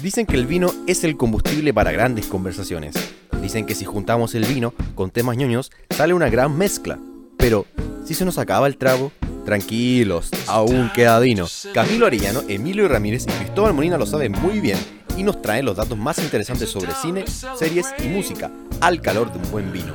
[0.00, 2.94] Dicen que el vino es el combustible para grandes conversaciones.
[3.40, 6.98] Dicen que si juntamos el vino con temas ñoños, sale una gran mezcla.
[7.38, 7.64] Pero,
[8.04, 9.10] si se nos acaba el trago,
[9.46, 11.46] tranquilos, aún queda vino.
[11.72, 14.78] Camilo Arellano, Emilio Ramírez y Cristóbal Molina lo saben muy bien
[15.16, 18.50] y nos traen los datos más interesantes sobre cine, series y música,
[18.82, 19.94] al calor de un buen vino.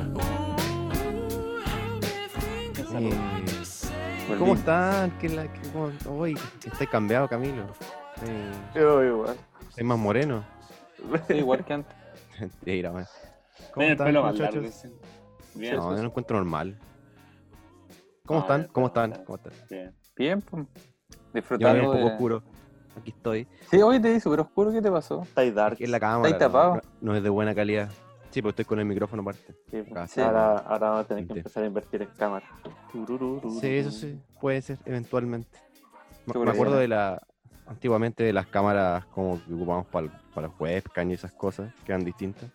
[2.98, 5.16] Eh, ¿Cómo están?
[5.18, 5.92] ¿Qué la, qué, cómo,
[6.90, 7.66] cambiado, Camilo.
[8.26, 9.36] Eh, Yo igual.
[9.76, 10.44] ¿Es más moreno?
[11.28, 11.96] Sí, igual que antes.
[12.64, 13.06] Mira, man.
[13.72, 14.92] ¿Cómo están, pelo más largo, muchachos?
[15.54, 16.78] Bien, No, yo lo encuentro normal.
[18.24, 18.68] ¿Cómo No, están?
[18.72, 19.24] ¿Cómo está, están?
[19.24, 19.52] ¿Cómo están?
[19.68, 19.94] bien.
[20.16, 20.66] Bien, pues.
[20.66, 22.12] Yo me Disfrutando un poco de...
[22.12, 22.42] oscuro.
[22.96, 23.48] Aquí estoy.
[23.70, 24.70] Sí, hoy te vi súper oscuro.
[24.70, 25.22] ¿Qué te pasó?
[25.22, 25.74] Está ahí dark.
[25.74, 26.28] Aquí en la cámara.
[26.28, 26.74] ¿Estáis tapado?
[26.74, 27.90] No, no es de buena calidad.
[28.30, 29.54] Sí, porque estoy con el micrófono aparte.
[29.70, 29.92] Sí, pues.
[29.92, 30.20] Casi.
[30.20, 32.46] Ahora, ahora vamos a tener que empezar a invertir en cámara.
[33.60, 35.58] Sí, eso sí, puede ser, eventualmente.
[36.26, 37.22] Me, acuerdo de la.
[37.66, 41.92] Antiguamente de las cámaras como que ocupamos para, para los webcam y esas cosas que
[41.92, 42.50] eran distintas.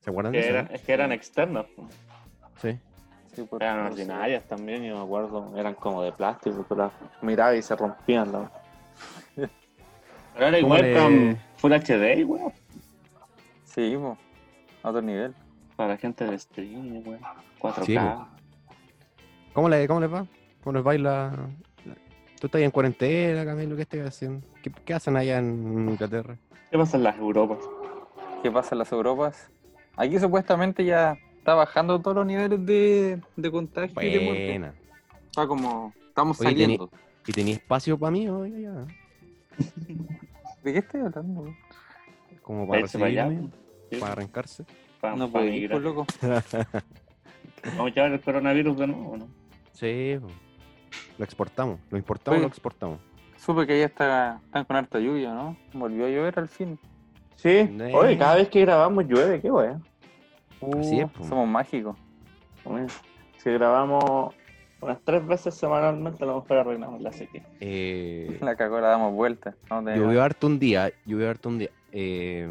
[0.00, 0.54] ¿Se acuerdan de Que eso?
[0.54, 1.66] eran- es que eran externos.
[1.76, 1.86] po.
[2.60, 2.78] Sí.
[3.34, 5.56] Sí, Eran ordinarias también, yo me acuerdo.
[5.56, 6.90] Eran como de plástico, tú las
[7.22, 8.32] mirabas y se rompían.
[8.32, 8.50] ¿no?
[9.36, 12.52] Pero ¿Cómo le- webcam Full HD, weón.
[13.64, 13.94] Sí.
[14.82, 15.34] A otro nivel.
[15.76, 17.20] Para gente de streaming, weón.
[17.60, 17.84] 4K.
[17.84, 17.96] Sí,
[19.52, 20.26] ¿Cómo, le, ¿Cómo les va?
[20.64, 21.32] ¿Cómo les baila?
[22.40, 23.74] ¿Tú estás en cuarentena, Camilo?
[23.74, 24.46] ¿Qué estás haciendo?
[24.62, 26.36] ¿Qué, qué hacen allá en Inglaterra?
[26.70, 27.58] ¿Qué pasa en las Europas?
[28.42, 29.50] ¿Qué pasa en las Europas?
[29.96, 34.46] Aquí supuestamente ya está bajando todos los niveles de, de contagio y de muerte.
[34.46, 34.74] Buena.
[35.26, 35.92] Está como...
[36.08, 36.90] Estamos Oye, saliendo.
[37.26, 38.86] ¿Y tenía espacio para mí hoy allá?
[40.62, 41.54] ¿De qué estoy hablando?
[42.42, 43.50] Como para para recibirme,
[43.90, 44.64] Sí, para arrancarse.
[45.00, 46.06] pa- No pa puedo ir, pues, loco.
[47.64, 49.28] Vamos a llevar el coronavirus de nuevo, ¿no?
[49.72, 50.28] Sí, po.
[51.18, 52.42] Lo exportamos, lo importamos, Oye.
[52.42, 52.98] lo exportamos.
[53.36, 55.56] Supe que ya está, están con harta lluvia, ¿no?
[55.72, 56.78] Volvió a llover al fin.
[57.36, 57.92] Sí, Eh.
[57.94, 59.84] oye, cada vez que grabamos llueve, qué weón.
[60.80, 61.24] Así es, Uh, po.
[61.24, 61.96] Somos mágicos.
[63.36, 64.34] Si grabamos
[64.80, 67.44] unas tres veces semanalmente, a lo mejor arreglamos la sequía.
[67.60, 69.54] Eh, La cagó, la damos vuelta.
[69.70, 71.70] No llovió harto un día, llovió harto un día.
[71.92, 72.48] eh,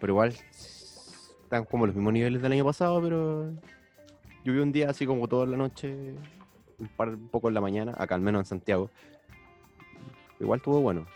[0.00, 3.52] pero igual están como los mismos niveles del año pasado, pero
[4.44, 6.14] llovió un día así como toda la noche,
[6.80, 8.90] un, par, un poco en la mañana, acá al menos en Santiago.
[10.40, 11.06] Igual estuvo bueno.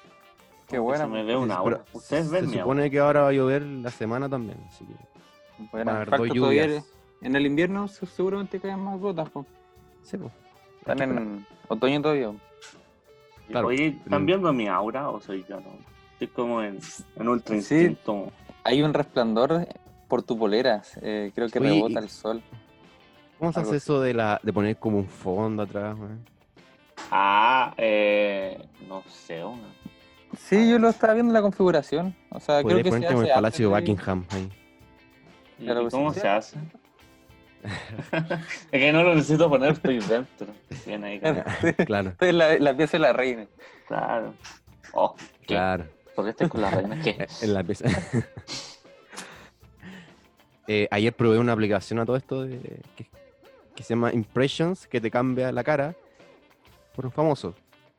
[0.68, 1.04] Qué buena.
[1.04, 1.84] Se me ve una hora.
[1.92, 4.94] Ustedes Se ven mi supone que ahora va a llover la semana también, así que
[5.72, 5.84] Buena.
[5.84, 6.84] van a haber Falta dos todavía- lluvias.
[7.22, 9.30] En el invierno se- seguramente caen más gotas.
[9.30, 9.46] po.
[10.02, 10.30] Sí, po.
[10.80, 12.32] Están en otoño todavía.
[13.48, 13.68] claro.
[13.68, 15.60] Oye, ¿están viendo mi aura o soy yo?
[15.60, 15.70] No?
[16.12, 16.78] Estoy como en,
[17.16, 17.74] en ultra Sí.
[17.76, 18.30] instinto.
[18.64, 19.66] Hay un resplandor
[20.08, 20.82] por tu polera.
[21.00, 22.42] eh, creo que Oye, rebota y- el sol.
[23.44, 25.96] ¿Cómo se hace eso de, la, de poner como un fondo atrás?
[25.98, 26.24] weón?
[27.10, 29.60] Ah, eh, no sé, weón.
[30.38, 32.14] Sí, yo lo estaba viendo en la configuración.
[32.30, 34.50] O sea, creo que se como el Palacio de Buckingham ahí.
[35.58, 36.58] ¿Y Claro, cómo se hace?
[38.72, 40.48] es que no lo necesito poner, estoy dentro.
[40.86, 41.20] Bien ahí,
[41.86, 43.46] Claro, Estoy en la, la pieza de la reina.
[43.86, 44.34] claro.
[44.92, 45.46] Oh, ¿qué?
[45.46, 45.86] claro.
[46.14, 47.00] ¿Por qué estoy con la reina?
[47.02, 47.26] ¿Qué?
[47.42, 47.84] En la pieza.
[50.66, 53.06] Eh, ayer probé una aplicación a todo esto de- que,
[53.74, 55.94] que se llama Impressions, que te cambia la cara
[56.94, 57.54] por un famoso.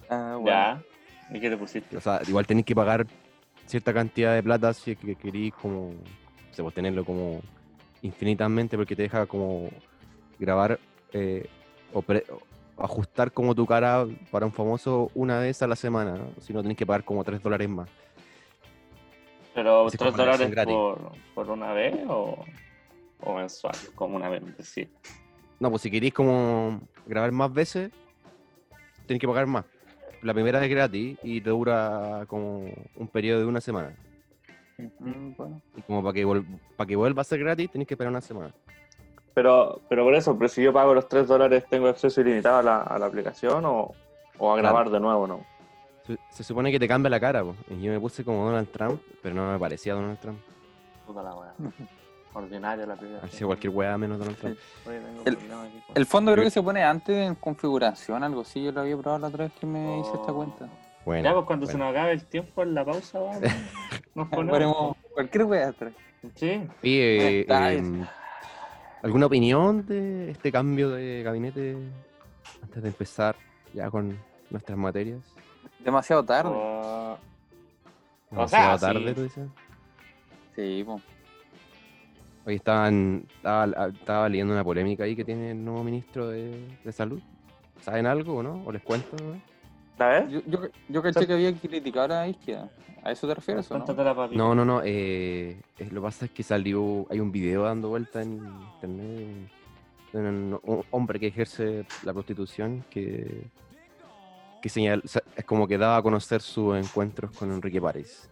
[0.10, 0.48] Ah, bueno.
[0.58, 0.82] Ya.
[1.30, 1.98] ¿Y qué te pusiste?
[1.98, 3.06] O sea, igual tenés que pagar
[3.66, 5.94] cierta cantidad de plata si es que querís como, o
[6.54, 7.42] sea, pues tenerlo como
[8.04, 9.70] infinitamente porque te deja como
[10.38, 10.80] grabar
[11.14, 11.48] eh,
[11.92, 16.14] o, pre- o ajustar como tu cara para un famoso una vez a la semana,
[16.16, 16.30] ¿no?
[16.42, 17.90] si no tenés que pagar como 3 dólares más.
[19.56, 20.74] ¿Pero Así 3 como la versión dólares gratis.
[20.76, 22.46] por, por una vez o,
[23.22, 23.76] o mensual?
[23.96, 24.88] Como una vez, sí.
[25.60, 27.92] No, pues si queréis como grabar más veces,
[29.06, 29.66] tenés que pagar más.
[30.22, 33.96] La primera es gratis y te dura como un periodo de una semana.
[34.78, 35.62] Mm, bueno.
[35.78, 36.44] Y como para que,
[36.76, 38.54] para que vuelva a ser gratis, tenés que esperar una semana.
[39.34, 42.64] Pero, pero por eso, pero si yo pago los 3 dólares, ¿tengo acceso ilimitado a
[42.64, 43.94] la, a la aplicación o,
[44.38, 45.46] o a grabar de nuevo, no?
[46.08, 47.56] Se, se supone que te cambia la cara, po.
[47.70, 50.40] y yo me puse como Donald Trump, pero no me parecía Donald Trump.
[51.06, 51.54] Puta la weá.
[52.36, 53.22] Ordinaria la primera.
[53.22, 54.58] Parecía cualquier weá menos Donald Trump.
[55.26, 55.38] El-
[55.96, 58.62] El fondo creo que se pone antes en configuración, algo así.
[58.64, 60.36] Yo lo había probado la otra vez que me hice esta Oh.
[60.36, 60.68] cuenta.
[61.06, 61.86] Bueno, Ya, pues cuando se bueno.
[61.86, 63.40] nos acabe el tiempo en la pausa, vamos,
[64.16, 64.52] nos ponemos.
[64.52, 65.94] Ponemos cualquier wea atrás.
[66.36, 66.68] Sí.
[66.84, 67.46] Oye, eh,
[67.78, 68.06] em,
[69.04, 71.78] ¿alguna opinión de este cambio de gabinete
[72.64, 73.36] antes de empezar
[73.74, 74.18] ya con
[74.50, 75.22] nuestras materias?
[75.80, 76.50] Demasiado tarde.
[76.54, 77.18] O- O
[78.32, 79.14] Demasiado sea, tarde, sí.
[79.16, 79.48] tú dices.
[80.56, 81.00] Sí, po.
[82.46, 86.92] Hoy estaban, estaba, estaba leyendo una polémica ahí que tiene el nuevo ministro de, de
[86.92, 87.20] salud.
[87.82, 88.64] ¿Saben algo o no?
[88.66, 89.16] ¿O les cuento?
[89.18, 89.42] no?
[89.98, 90.32] ¿La ves?
[90.32, 92.70] Yo, yo, yo caché que había que criticar a la izquierda.
[93.04, 93.86] ¿A eso te refieres o no?
[93.86, 94.38] Cuéntate la papita.
[94.38, 94.82] No, no, no.
[94.84, 97.08] Eh, eh, lo que pasa es que salió.
[97.10, 98.34] Hay un video dando vuelta en
[98.74, 99.50] internet
[100.14, 103.48] de un, un hombre que ejerce la prostitución que.
[104.62, 108.30] que señal, o sea, es como que daba a conocer sus encuentros con Enrique París.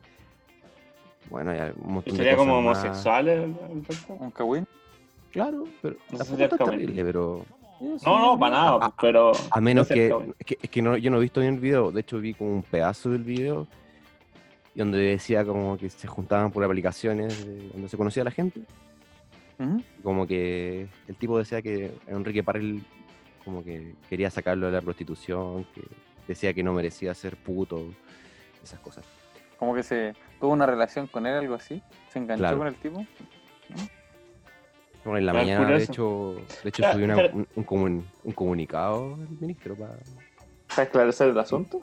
[1.34, 2.78] Bueno, hay un montón ¿Sería como cosas más.
[2.86, 3.42] homosexual el,
[3.72, 4.18] el doctor?
[4.20, 4.68] ¿Un cagüín?
[5.32, 6.70] Claro, pero No sería cagüín.
[6.80, 7.46] terrible, pero.
[8.06, 9.32] No, no, para nada, A- pero.
[9.50, 10.08] A menos no que,
[10.38, 12.36] es que, es que no, yo no he visto bien el video, de hecho vi
[12.36, 13.66] como un pedazo del video
[14.76, 18.62] donde decía como que se juntaban por aplicaciones de- donde se conocía a la gente,
[20.04, 22.84] como que el tipo decía que Enrique Parel
[23.44, 25.82] como que quería sacarlo de la prostitución, que
[26.28, 27.84] decía que no merecía ser puto,
[28.64, 29.04] esas cosas.
[29.58, 30.14] Como que se
[30.44, 31.82] tuvo una relación con él, algo así.
[32.12, 32.58] Se enganchó Claro.
[32.58, 33.06] con el tipo.
[35.06, 35.92] Bueno, en la Claro, mañana, de curioso.
[35.94, 39.94] hecho, de hecho Claro, subió una- pero- un, un comun- un comunicado el ministro para
[40.68, 41.82] ¿Para esclarecer el asunto?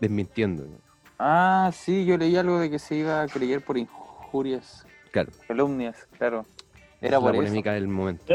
[0.00, 0.64] desmintiendo.
[0.66, 0.76] ¿no?
[1.18, 6.06] Ah, sí, yo leí algo de que se iba a creer por injurias Claro, calumnias,
[6.18, 6.44] claro.
[7.00, 7.36] Era es la por eso.
[7.38, 8.34] polémica del momento.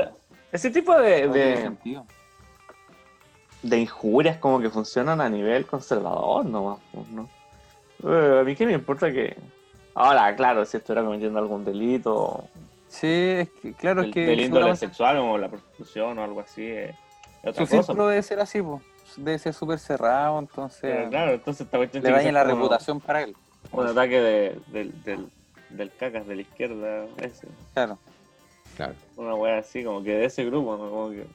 [0.51, 2.06] Ese tipo de, No tiene de, sentido.
[3.62, 7.30] de injurias como que funcionan a nivel conservador nomás, pues, ¿no?
[8.01, 9.36] Eh, a mí qué me importa que...
[9.95, 12.44] Ahora, claro, si estuviera cometiendo algún delito...
[12.88, 16.39] Sí, es que, claro, es que del índole seguramente sexual como la prostitución o algo
[16.41, 16.63] así.
[16.63, 16.95] eh,
[17.44, 17.83] es otra su cosa.
[17.83, 18.81] círculo debe ser así, po.
[19.18, 23.00] debe ser súper cerrado, entonces Pero claro, entonces esta cuestión le daña la como reputación
[23.00, 23.36] para él.
[23.71, 25.27] Un ataque de- del, del,
[25.69, 27.47] del cacas de la izquierda, ese.
[27.75, 28.00] Claro.
[28.75, 28.94] Claro.
[29.18, 30.89] Una wea así, como que de ese grupo, ¿no?
[30.89, 31.27] Como que...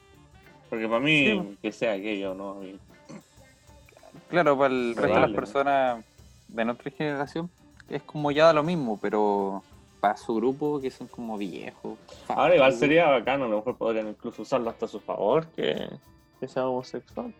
[0.69, 1.57] Porque para mí, Sí.
[1.61, 2.51] que sea aquello, ¿no?
[2.51, 2.77] A mí-
[4.29, 6.05] Claro, para el resto de las personas
[6.49, 7.49] de nuestra generación
[7.89, 9.63] es como ya da lo mismo, pero
[9.99, 11.97] para su grupo que son como viejos.
[12.27, 15.47] Ahora igual sería bacano, a lo mejor podrían incluso usarlo hasta su favor.
[15.55, 15.87] que,
[16.39, 17.33] que sea homosexual.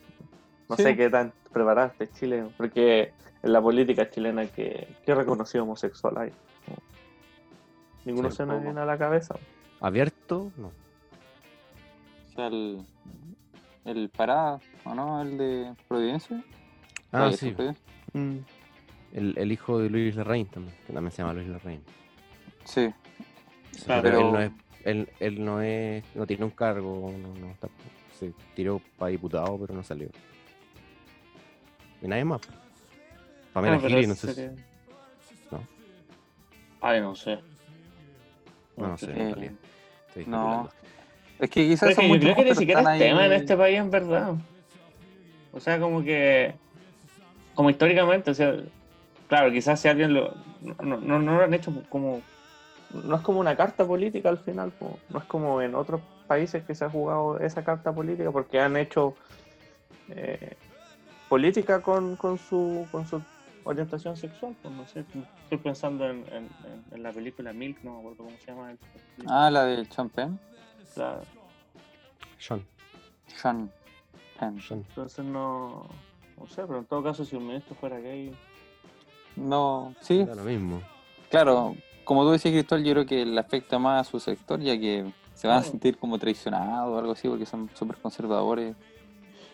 [0.69, 0.83] No Sí.
[0.83, 3.13] sé qué tan preparado esté Chile, porque
[3.43, 6.29] en la política chilena que, que reconocido homosexual hay.
[6.67, 6.75] No.
[8.05, 8.63] Ninguno Sí, se me poco.
[8.65, 9.35] viene a la cabeza.
[9.79, 10.51] ¿Abierto?
[10.57, 10.67] No.
[10.67, 12.83] O sea, el,
[13.85, 15.21] el Parada, ¿o no?
[15.21, 16.43] El de Providencia.
[17.11, 17.55] Ah, ¿Eso sí.
[18.13, 18.37] Mm.
[19.15, 21.81] El, el hijo de Luis Larraín también, que también se llama Luis Larraín.
[22.65, 22.93] Sí.
[23.85, 24.51] Claro, pero, él no es,
[24.83, 27.69] él, él no es, no tiene un cargo, no, no está-
[28.19, 30.09] se tiró para diputado, pero no salió.
[32.01, 32.41] Y nadie más.
[33.53, 34.33] Pamela Ah, pero Giles, no sé.
[34.33, 34.53] sería-
[35.51, 35.63] No.
[36.81, 37.39] Ay, no sé.
[38.77, 39.53] No, no sé, en Eh, realidad.
[40.09, 40.37] Estoy no.
[40.37, 40.71] especulando.
[41.39, 43.31] Es que quizás es son que yo creo que ni siquiera es están tema en
[43.33, 44.35] este país, en verdad.
[45.53, 46.53] O sea, como que.
[47.53, 48.55] Como históricamente, o sea.
[49.27, 50.35] Claro, quizás si alguien lo.
[50.61, 52.21] No, no, no lo han hecho como.
[52.91, 54.99] No es como una carta política al final, po.
[55.09, 58.77] no es como en otros países que se ha jugado esa carta política porque han
[58.77, 59.15] hecho
[60.09, 60.55] eh,
[61.27, 63.21] política con, con, su, con su
[63.63, 64.55] orientación sexual.
[64.61, 64.99] pues, no sé,
[65.43, 68.71] estoy pensando en, en, en- en la película Milk, no me acuerdo cómo se llama.
[68.71, 68.77] el-
[69.27, 70.39] Ah, la de Sean Penn.
[70.95, 71.21] la-
[72.37, 72.63] Sean,
[73.27, 73.71] Sean
[74.39, 74.61] Penn.
[74.61, 74.85] Sean.
[74.89, 75.87] entonces no.
[76.37, 78.31] No sé, pero en todo caso, si un ministro fuera gay.
[79.35, 80.81] No, sí, Da lo mismo.
[81.29, 81.75] claro.
[82.03, 85.05] Como tú decías, Cristóbal, yo creo que le afecta más a su sector, ya que
[85.33, 88.75] se van a sentir como traicionados o algo así, porque son súper conservadores.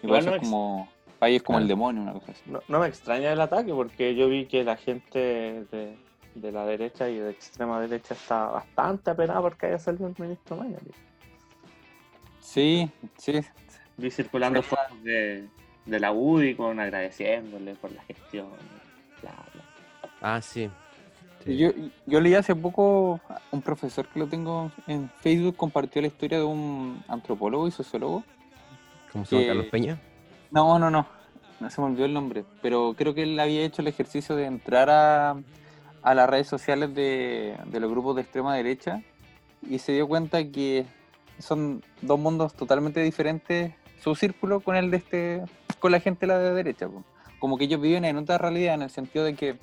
[0.03, 2.41] Y no es ex- como país como el demonio, una cosa así.
[2.47, 5.95] No, no me extraña el ataque porque yo vi que la gente de,
[6.35, 10.57] de la derecha y de extrema derecha está bastante apenada porque haya salido el ministro
[10.57, 10.77] Maya.
[10.79, 10.91] tío.
[12.41, 13.39] Sí, sí.
[13.97, 15.47] Vi circulando fotos de,
[15.85, 18.47] de la UDI con agradeciéndole por la gestión.
[20.21, 20.69] Ah, sí.
[21.43, 21.57] Sí.
[21.57, 21.71] Yo,
[22.05, 23.19] yo leí hace poco
[23.51, 28.23] un profesor que lo tengo en Facebook compartió la historia de un antropólogo y sociólogo.
[29.11, 29.99] ¿Cómo se llama que- Carlos Peña?
[30.51, 31.07] No, no, no.
[31.59, 32.43] No se me olvidó el nombre.
[32.61, 35.35] Pero creo que él había hecho el ejercicio de entrar a,
[36.03, 39.01] a las redes sociales de, de los grupos de extrema derecha
[39.67, 40.85] y se dio cuenta que
[41.39, 43.73] son dos mundos totalmente diferentes
[44.03, 45.41] su círculo con el de este
[45.79, 46.87] con la gente de la de derecha
[47.39, 49.57] como que ellos viven en otra realidad en el sentido de que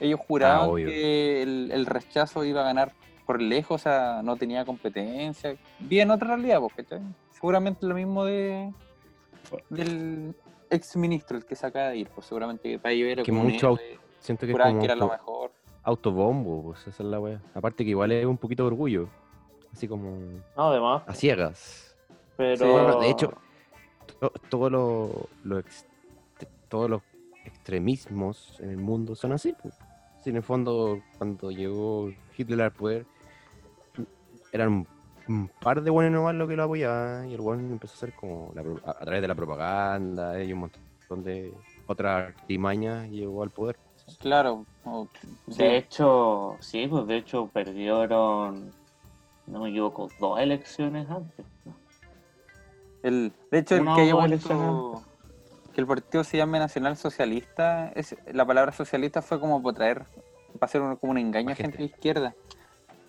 [0.00, 0.88] ellos juraban Ah, obvio.
[0.88, 2.92] que el, el rechazo iba a ganar
[3.24, 7.00] por lejos o sea no tenía competencia viven otra realidad pues, ¿cachai?
[7.32, 8.72] seguramente lo mismo de
[9.70, 10.34] del
[10.70, 13.74] ex ministro el que se acaba de ir pues seguramente que para era Que mucho
[13.78, 15.52] héroe, Siento que es juraban como que era lo auto- mejor
[15.84, 17.40] autobombo, pues esa es la wea.
[17.54, 19.08] Aparte que igual es un poquito de orgullo.
[19.72, 20.16] Así como
[20.56, 21.04] No, además.
[21.06, 21.96] a ciegas.
[22.36, 23.32] Pero Sí, bueno, de hecho,
[24.18, 25.86] To- todo lo, lo ex-
[26.68, 27.02] todos los
[27.44, 29.54] extremismos en el mundo son así.
[29.62, 29.78] Pues.
[30.26, 33.06] En el fondo, cuando llegó Hitler al poder,
[34.52, 34.86] eran
[35.28, 38.12] un, par de buenos nomás lo que lo apoyaban y el buen empezó a hacer
[38.14, 41.54] como la pro- a, a través de la propaganda y un montón de
[41.86, 43.76] otra artimaña llegó al poder.
[44.18, 44.64] Claro.
[45.48, 45.58] sí.
[45.58, 48.72] De hecho, sí, pues de hecho perdieron,
[49.46, 51.46] no me equivoco, dos elecciones antes.
[51.64, 51.74] ¿no?
[53.02, 55.02] El, de hecho, el Una que haya o dos puesto
[55.76, 59.98] que el partido se llame Nacional Socialista, es, la palabra socialista fue como para traer,
[60.58, 61.76] para hacer un- como un engaño a gente.
[61.76, 62.34] de izquierda.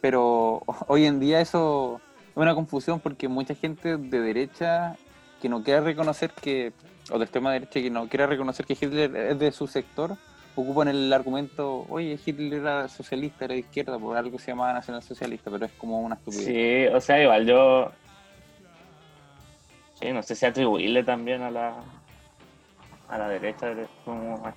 [0.02, 4.98] Pero hoy en día eso es una confusión porque mucha gente de derecha
[5.42, 6.74] que no quiere reconocer que,
[7.10, 10.18] o de extrema derecha que no quiere reconocer que Hitler es de su sector,
[10.58, 15.04] ocupan el argumento, oye, Hitler era socialista, era de izquierda, por algo se llamaba Nacional
[15.04, 16.46] Socialista, pero es como una estupidez.
[16.90, 17.92] Sí, o sea, igual yo.
[20.02, 21.76] Sí, no sé si atribuirle también a la.
[23.10, 23.68] A la derecha.
[23.74, 23.88] de-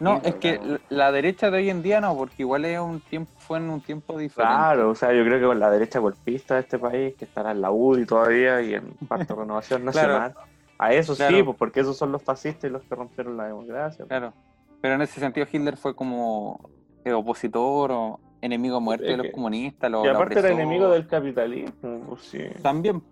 [0.00, 0.78] No, es que claro.
[0.88, 3.80] la- derecha de hoy en día no, porque igual es un tiempo, fue en un
[3.80, 4.54] tiempo diferente.
[4.54, 7.52] Claro, o sea, yo creo que con la derecha golpista de este país, que estará
[7.52, 10.12] en la UDI todavía y en parte de Renovación Claro.
[10.18, 10.34] Nacional,
[10.78, 14.04] a eso sí, pues porque esos son los fascistas y los que rompieron la democracia.
[14.06, 14.32] Claro.
[14.80, 16.58] Pero en ese sentido Hitler fue como
[17.04, 19.90] eh, opositor o enemigo Es de los que- comunistas.
[19.90, 22.40] Los, Y aparte era enemigo del capitalismo, pues sí.
[22.62, 23.02] También.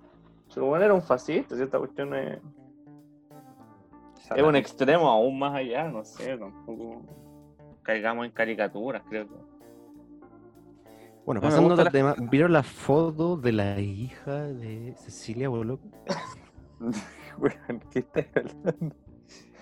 [0.48, 2.38] Su bueno era un fascista, si esta cuestión es,
[4.36, 7.02] es un extremo aún más allá, no sé, tampoco
[7.82, 9.34] caigamos en caricaturas, creo que.
[11.26, 15.84] Bueno, pasando al tema, ¿vieron la foto de la hija de Cecilia Boloco?
[17.38, 18.94] Weón, ¿Qué estás hablando?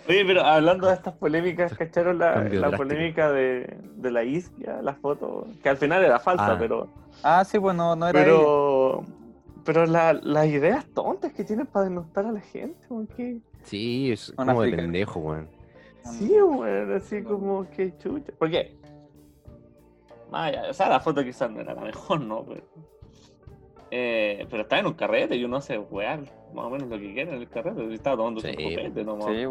[0.08, 4.94] Oye, pero hablando de estas polémicas, ¿cacharon la, la polémica de, de la isquia, la
[4.94, 5.48] foto?
[5.64, 6.56] Que al final era falsa, Ah.
[6.58, 6.88] pero
[7.24, 8.24] Ah, sí, pues no, era ella.
[8.24, 9.02] pero
[9.64, 14.12] pero la- las ideas tontas que tienen para denostar a la gente, weón, que Sí,
[14.12, 15.48] es Una como de pendejo, weón.
[16.04, 18.32] sí, weón, así como que chucha.
[18.38, 18.76] ¿Por qué?
[20.32, 22.44] Allá, o sea, la foto quizás no era la mejor, ¿no?
[22.44, 22.62] Pero,
[23.90, 26.20] eh, pero estaba en un carrete y uno hace wear
[26.52, 27.92] más o menos lo que quiere en el carrete.
[27.94, 29.20] Estaba tomando Sí, su copete, ¿no?
[29.20, 29.46] sí.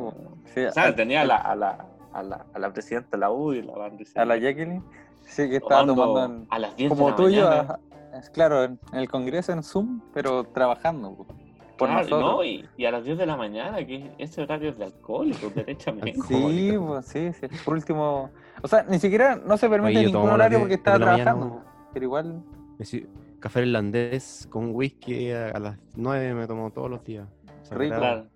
[0.54, 3.18] Sí, O sea, a, tenía a la, a la, a la, a la presidenta de
[3.20, 4.84] la U y la van a la Jacqueline.
[5.22, 7.80] Sí, que estaba tomando en- a las 10 como de la tuyo, mañana.
[8.20, 11.16] es claro, en en el Congreso en Zoom, pero trabajando.
[11.16, 11.30] pues,
[11.78, 12.32] Por Claro, nosotros.
[12.38, 15.54] no, y, y a las 10 de la mañana, que ese horario es de alcohólicos,
[15.56, 16.14] derechamente.
[16.28, 17.48] Sí, pues, sí, sí.
[17.66, 18.30] Por último,
[18.62, 21.64] o sea, ni siquiera no se permite Oye, ningún horario 10 porque mañana, trabajando.
[21.94, 22.44] Pero igual,
[22.78, 27.28] decir, café irlandés con whisky a, a las 9 me tomo todos los días.
[27.72, 27.98] Rico.
[27.98, 28.28] Claro.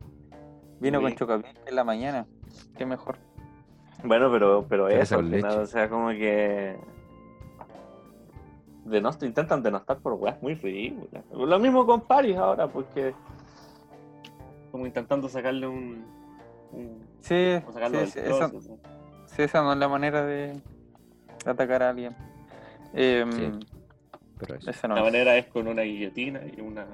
[0.81, 1.15] vino con Sí.
[1.17, 2.25] chocapic en la mañana.
[2.77, 3.17] Qué mejor.
[4.03, 6.77] Bueno, pero, pero eso, al final, o sea, como que.
[8.89, 11.23] Denost intentan denostar por weas muy ridículas.
[11.31, 13.13] Lo mismo con Paris ahora, porque.
[14.71, 16.05] Como intentando sacarle un.
[16.71, 18.61] un Sí, o sacarlo sí, del sí, esa, ¿no?
[19.25, 20.59] sí, esa no es la manera de,
[21.45, 22.15] atacar a alguien.
[22.93, 23.51] Em, Sí.
[24.39, 24.69] Pero eso.
[24.71, 25.05] Esa no La es.
[25.05, 26.85] manera es con una guillotina y una.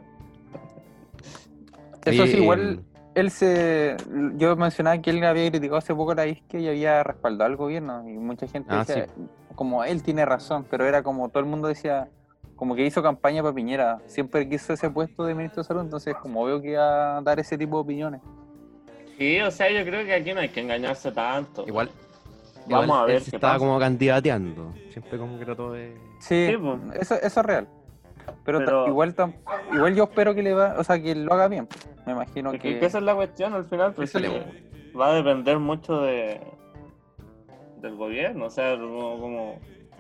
[2.06, 2.84] Eso sí, igual em,
[3.16, 3.98] él se.
[4.36, 7.56] Yo mencionaba que él había criticado hace poco a la isquia y había respaldado al
[7.56, 8.08] gobierno.
[8.08, 9.08] Y mucha gente Ah, decía,
[9.56, 12.08] como él tiene razón, pero era como todo el mundo decía,
[12.56, 14.00] como que hizo campaña para Piñera.
[14.06, 17.40] Siempre quiso ese puesto de ministro de salud, entonces, como veo que iba a dar
[17.40, 18.22] ese tipo de opiniones.
[19.18, 21.66] Sí, o sea, yo creo que aquí no hay que engañarse tanto.
[21.68, 21.90] Igual.
[22.68, 23.66] Vamos igual a ver él se qué estaba pasa.
[23.66, 24.74] como candidateando.
[24.92, 25.96] Siempre como que trató de.
[26.20, 26.80] Sí, Sí, pues.
[27.02, 27.68] eso, eso es real.
[28.44, 29.16] Pero, Pero- igual
[29.74, 31.68] igual yo espero que le va, o sea, que lo haga bien.
[32.06, 32.60] Me imagino que.
[32.60, 34.44] que, esa es la cuestión al final, pues Eso le-
[34.98, 36.40] va a depender mucho de
[37.82, 39.60] del gobierno, o sea, como, como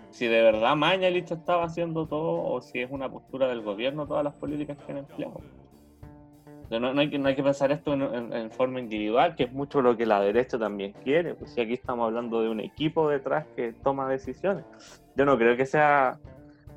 [0.10, 4.24] si de verdad Mañalich estaba haciendo todo o si es una postura del gobierno todas
[4.24, 5.41] las políticas que han empleado.
[6.72, 9.44] No, no hay, que, no hay que pensar esto en, en- en forma individual, que
[9.44, 11.36] es mucho lo que la derecha también quiere.
[11.36, 14.65] Pues si aquí estamos hablando de un equipo detrás que toma decisiones.
[15.15, 16.17] Yo no creo que sea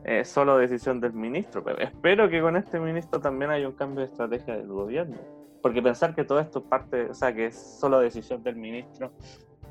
[0.04, 4.00] eh, solo decisión del ministro, pero espero que con este ministro también haya un cambio
[4.00, 5.16] de estrategia del gobierno.
[5.60, 9.10] Porque pensar que todo esto es parte, o sea, que es solo decisión del ministro,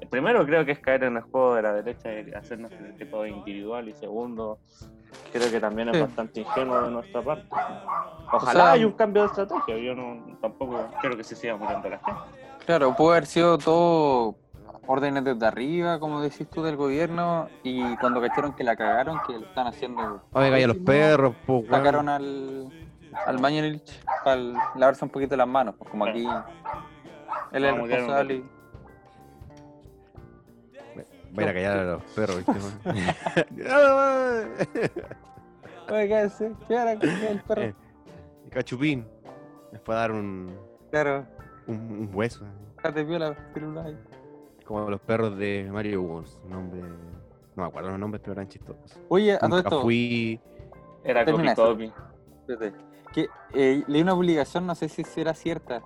[0.02, 3.06] eh, primero creo que es caer en el juego de la derecha y hacernos que
[3.06, 4.60] todo es individual, y segundo,
[5.32, 6.02] creo que también es Sí.
[6.02, 7.48] bastante ingenuo de nuestra parte.
[8.32, 9.78] Ojalá sea, haya un cambio de estrategia.
[9.78, 12.22] yo no tampoco quiero que se siga muriendo la gente.
[12.66, 14.36] Claro, puede haber sido todo
[14.88, 19.34] órdenes desde arriba, como decís tú, del gobierno, y cuando cacharon que la cagaron, que
[19.34, 20.24] lo están haciendo.
[20.32, 21.68] Oye, calla los pésimo, perros, pues.
[21.70, 22.72] Sacaron al,
[23.26, 24.38] al Mañalich para
[24.76, 26.26] lavarse un poquito las manos, pues como aquí
[27.52, 28.34] él es el a responsable.
[28.36, 28.50] y-
[31.38, 32.54] Va a ir a callar a los perros, ¿viste?
[35.90, 37.62] Oye, cállese, ¿qué hará con el perro?
[37.62, 37.74] Eh,
[38.50, 39.06] Cachupín.
[39.72, 40.58] Les puede dar un,
[40.90, 41.26] Claro,
[41.68, 42.46] un, un hueso.
[42.78, 43.94] déjate viola, celular.
[44.68, 46.38] Como los perros de Mario Wars.
[46.48, 46.82] Nombre.
[46.82, 49.00] No me acuerdo los nombres, pero eran chistosos.
[49.08, 50.40] Oye, a todo esto, fui.
[51.04, 51.92] Era copy
[53.14, 55.82] que eh, leí una publicación, no sé si será cierta,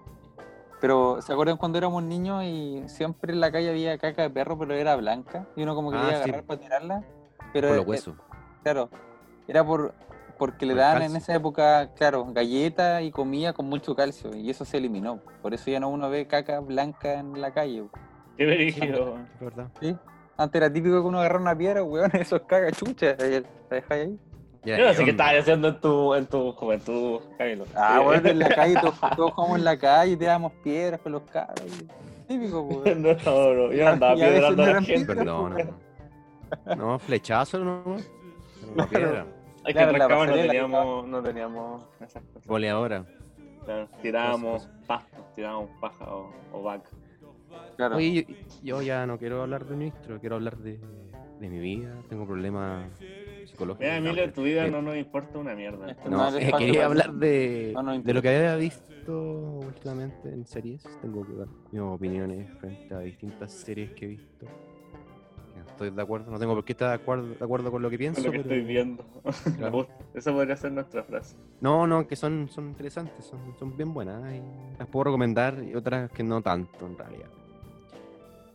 [0.80, 4.58] Pero ¿se acuerdan cuando éramos niños y siempre en la calle había caca de perro,
[4.58, 5.48] pero era blanca?
[5.56, 6.24] Y uno como que Ah, quería sí.
[6.24, 7.04] agarrar para tirarla.
[7.54, 8.16] Pero Por los eh, huesos.
[8.64, 8.90] Claro,
[9.48, 9.94] era por
[10.40, 14.50] porque le Por daban en esa época, claro, galletas y comida con mucho calcio y
[14.50, 15.20] eso se eliminó.
[15.44, 17.84] Por eso ya no uno ve caca blanca en la calle.
[18.38, 19.18] Qué brígido.
[19.36, 19.68] Es verdad.
[19.80, 19.96] ¿sí?
[20.38, 23.92] Antes era típico que uno agarrara una piedra, weón, eso es caca chucha, la dejáis
[23.92, 24.20] ahí.
[24.64, 27.66] Ya, Yo no sé qué estabas haciendo en tu, en tu juventud, Camilo.
[27.76, 31.24] Ah, bueno, en la calle, todos, todos jugamos en la calle, tirábamos piedras con los
[31.24, 31.84] cabros.
[32.28, 33.02] Típico, weón.
[33.02, 35.06] No, no, no, yo no andaba Y piedrando no a la gente.
[35.16, 35.56] Perdón.
[36.66, 37.98] No, no flechazo no.
[38.74, 39.26] Una piedra.
[39.66, 42.48] Es que Claro, en no teníamos, no teníamos esas cosas.
[42.48, 43.06] Goleadora.
[43.66, 46.90] Claro, tirábamos pastos, tirábamos paja o, o vaca.
[47.77, 47.96] Claro.
[47.98, 50.79] Oye, yo, yo ya no quiero hablar de ministro, quiero hablar de,
[51.39, 51.96] de mi vida.
[52.10, 52.89] Tengo problemas
[53.46, 53.79] psicológicos.
[53.79, 55.96] Mira, Emilio, tu vida Eh, no nos importa una mierda.
[56.10, 60.46] No, eh, quería para- hablar de, No, no de lo que había visto últimamente en
[60.46, 60.84] series.
[61.01, 64.46] Tengo que dar mis opiniones frente a distintas series que he visto.
[65.67, 67.98] Estoy de acuerdo, no tengo por qué estar de acuerdo, de acuerdo con lo que
[67.98, 68.22] pienso.
[68.22, 69.03] Con lo que pero- estoy viendo.
[69.58, 69.88] Claro.
[70.13, 71.36] Esa podría ser nuestra frase.
[71.62, 74.22] No, no, que son, son interesantes, son, son bien buenas.
[74.36, 74.41] y
[74.77, 77.29] las puedo recomendar y otras que no tanto en realidad.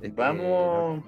[0.02, 1.02] Eh, Vamos.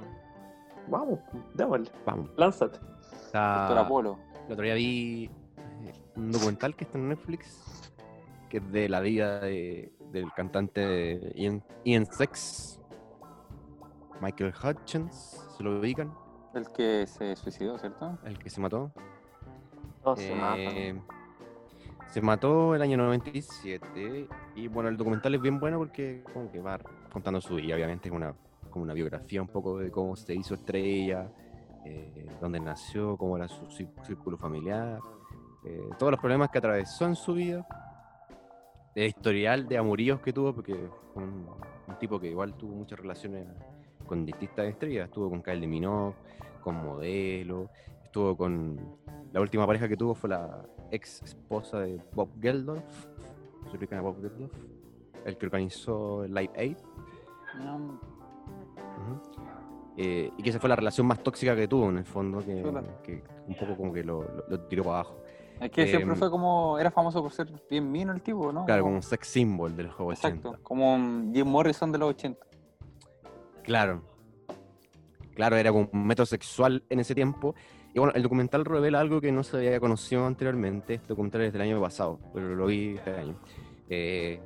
[0.88, 1.18] Vamos,
[1.54, 2.30] démosle, Vamos.
[2.36, 2.78] lánzate.
[3.26, 4.18] Está- Doctor Apolo.
[4.46, 5.24] El otro día vi
[5.84, 7.92] eh, un documental que está en Netflix,
[8.48, 12.80] que es de la vida de- del cantante Ian, Ian Sex,
[14.22, 16.12] Michael Hutchins, se lo ubican,
[16.54, 18.18] El que se suicidó, ¿cierto?
[18.24, 18.90] el que se mató.
[20.16, 20.98] Se Eh,
[22.06, 26.60] se mató el año 97 y bueno, el documental es bien bueno porque como que
[26.60, 26.78] va
[27.12, 28.32] contando su vida, obviamente es una,
[28.82, 31.30] una biografía un poco de cómo se hizo estrella,
[31.84, 35.00] eh, dónde nació, cómo era su cí- círculo familiar,
[35.64, 37.66] eh, todos los problemas que atravesó en su vida,
[38.94, 40.74] el historial de amoríos que tuvo, porque
[41.14, 41.46] fue un,
[41.98, 43.46] tipo que igual tuvo muchas relaciones
[44.06, 46.14] con distintas estrellas, estuvo con Kylie Minogue,
[46.62, 47.70] con modelo,
[48.04, 48.78] estuvo con
[49.32, 53.06] la última pareja que tuvo fue la ex esposa de Bob Geldof.
[53.70, 54.52] ¿Se ubican a Bob Geldof?
[55.24, 56.76] El que organizó Live Aid.
[59.96, 63.22] Eh, y que esa fue la relación más tóxica que tuvo, en el fondo, que,
[63.48, 65.16] un poco como que lo, lo- lo tiró para abajo.
[65.60, 66.78] Es que siempre Em, fue como.
[66.78, 68.64] Era famoso por ser bien mino el tipo, ¿no?
[68.64, 70.50] Claro, como un sex symbol del juego Exacto.
[70.50, 70.62] 80.
[70.62, 72.46] Como un Jim Morrison de los 80.
[73.64, 74.02] Claro.
[75.34, 77.54] Claro, era como un metrosexual en ese tiempo.
[77.92, 80.94] Y bueno, el documental revela algo que no se había conocido anteriormente.
[80.94, 83.34] Este documental es del año pasado, pero lo vi este año.
[83.88, 84.40] Eh,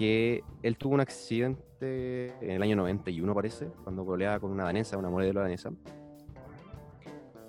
[0.00, 4.96] que él tuvo un accidente en el año 91, parece, cuando peleaba con una danesa,
[4.96, 5.70] una modelo danesa.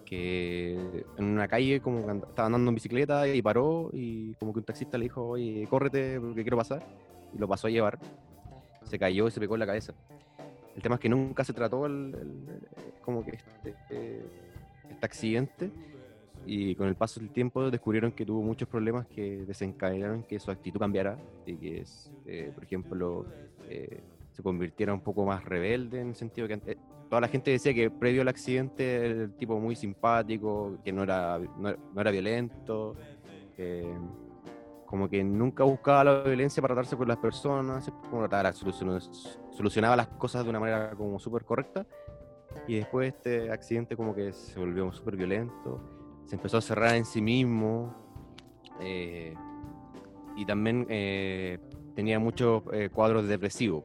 [0.06, 4.60] Que en una calle, como que estaba andando en bicicleta y paró, y como que
[4.60, 6.86] un taxista le dijo, oye, córrete porque quiero pasar.
[7.34, 7.98] Y lo pasó a llevar.
[8.84, 9.94] Se cayó y se pegó en la cabeza.
[10.76, 14.26] El tema es que nunca se trató el, el- como que este, eh,
[14.90, 15.72] este accidente
[16.46, 20.52] y con el paso del tiempo descubrieron que tuvo muchos problemas que desencadenaron que su
[20.52, 23.26] actitud cambiara y que, es, eh, por ejemplo,
[23.70, 24.02] eh,
[24.32, 26.78] se convirtiera un poco más rebelde en el sentido que antes-
[27.10, 31.04] toda la gente decía que previo al accidente era el tipo muy simpático, que no
[31.04, 32.96] era, no, no era violento,
[33.56, 33.86] que
[34.86, 40.08] como que nunca buscaba la violencia para tratarse con las personas, como trataba, solucionaba, las
[40.10, 41.86] cosas de una manera como súper correcta.
[42.68, 46.01] Y después de este accidente como que se volvió súper violento,
[46.32, 47.94] se empezó a cerrar en sí mismo.
[48.80, 49.36] eh,
[50.38, 51.60] y también eh,
[51.94, 53.84] tenía muchos eh, cuadros depresivos.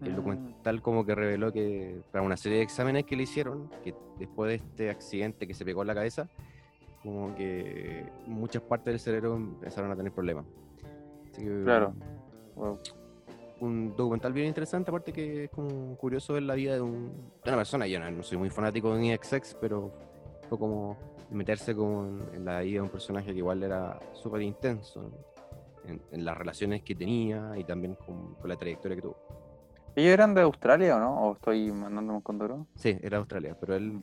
[0.00, 0.16] El Mm.
[0.16, 4.48] documental como que reveló que para una serie de exámenes que le hicieron, que después
[4.48, 6.26] de este accidente que se pegó en la cabeza,
[7.02, 10.46] como que muchas partes del cerebro empezaron a tener problemas.
[11.30, 11.92] Así que, Claro.
[13.60, 17.12] Un documental bien interesante, aparte que es como curioso ver la vida de, un-
[17.44, 17.86] de una persona.
[17.86, 19.92] Yo no, no soy muy fanático de NXX, pero
[20.48, 20.96] fue como
[21.30, 25.10] meterse como en, en la vida de un personaje que igual era súper intenso
[25.86, 29.16] en, en las relaciones que tenía y también con, con la trayectoria que tuvo.
[29.96, 31.20] ¿Ellos eran de Australia o no?
[31.22, 32.66] ¿O estoy mandándome un condoro?
[32.76, 34.00] Sí, era Australia, pero él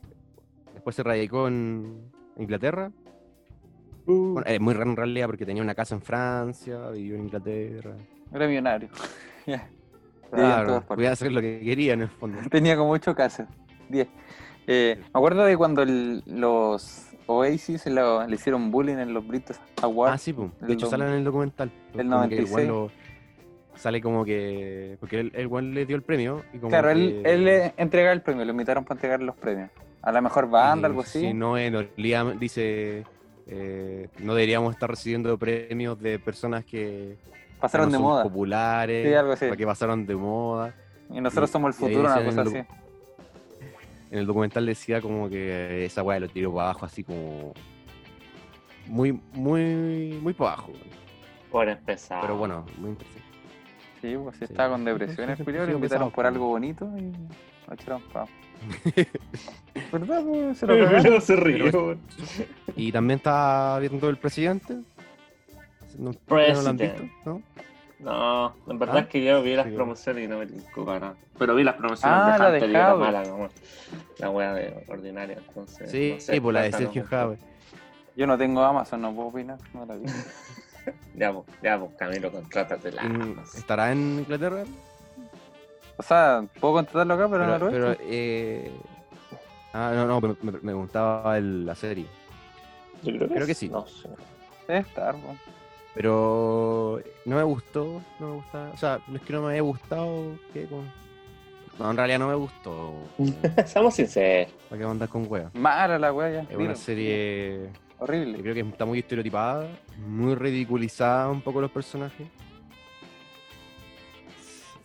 [0.74, 2.92] después se radicó en Inglaterra.
[4.06, 7.96] Bueno, es muy raro en realidad porque tenía una casa en Francia, vivió en Inglaterra.
[8.32, 8.90] Era millonario.
[10.32, 12.38] En Claro, podía hacer lo que quería en el fondo.
[12.52, 13.48] Tenía como 8 casas.
[13.88, 14.08] 10.
[14.68, 19.58] Eh, me acuerdo de cuando el- los Oasis lo- le hicieron bullying en los British
[19.82, 20.14] Awards.
[20.14, 20.52] Ah, sí, pues.
[20.62, 21.72] el De hecho, sale en el documental.
[21.94, 22.56] el Como que el 96.
[22.56, 22.92] weón lo-
[23.76, 24.98] sale como que.
[25.00, 26.44] Porque él, el weón le dio el premio.
[26.54, 29.36] Y como claro, que- él, él le entregaba el premio, lo invitaron para entregar los
[29.36, 29.70] premios.
[30.02, 31.20] A la mejor banda, algo así.
[31.20, 33.04] Si no, en Liam dice.
[33.48, 37.16] eh, no deberíamos estar recibiendo premios de personas que,
[37.60, 38.24] Pasaron no de moda.
[38.24, 39.46] populares, Sí, algo así.
[39.46, 40.74] para qué pasaron de moda.
[41.12, 42.58] Y nosotros y- somos el futuro, una cosa así.
[44.12, 47.54] En el documental decía como que esa weá lo tiró para abajo, así como.
[48.88, 50.72] Muy, muy, muy para abajo.
[51.52, 52.22] Por empezar.
[52.22, 53.26] Pero bueno, muy interesante.
[54.02, 54.52] Sí, pues si Sí.
[54.54, 57.12] estaba con depresión el siempre le invitaron por algo bonito y
[57.68, 58.28] lo echaron para
[59.92, 60.24] ¿Verdad?
[60.24, 60.58] pues?
[60.60, 61.98] Se lo se ríe, Pero-.
[62.76, 64.76] Y también está viendo el presidente.
[65.98, 66.82] No, ¿no lo han President.
[66.82, 67.04] visto?
[67.26, 67.42] ¿no?
[68.06, 69.00] No, en verdad ¿Ah?
[69.02, 71.16] es que yo vi las Sí, promociones y no me tincó para nada.
[71.40, 73.00] Pero vi las promociones Ah, de la de Hunter y era Jave.
[73.00, 73.50] mala, como
[74.20, 75.38] la wea de ordinaria.
[75.48, 77.38] Entonces, Sí, no sé, sí, por la de no Sergio Jave.
[78.16, 79.58] Yo no tengo Amazon, no puedo opinar.
[79.74, 80.06] No la vi.
[81.16, 83.02] Ya, pues, ya, pues, Camilo, contrátate la.
[83.02, 84.66] En- ¿Estará en Inglaterra?
[85.98, 88.72] O sea, puedo contratarlo acá, pero, no Pero, lo he pero, eh...
[89.74, 92.06] Ah, no, no, me, me- me preguntaba el- la serie.
[93.02, 93.68] Yo creo que, Creo que sí.
[93.70, 94.10] No sé.
[94.68, 95.38] Debe estar, pues.
[95.96, 98.70] Pero no me gustó, no me gusta.
[98.74, 100.38] O sea, no es que no me haya gustado.
[100.54, 100.92] que con-
[101.80, 102.94] No, en realidad no me gustó.
[103.66, 104.52] Seamos sinceros.
[104.70, 105.50] ¿Para qué andar con wea?
[105.54, 106.42] Mala la wea ya.
[106.42, 106.64] Es dilo.
[106.66, 108.40] una serie Horrible.
[108.42, 109.70] creo que está muy estereotipada,
[110.06, 112.28] muy ridiculizada un poco los personajes.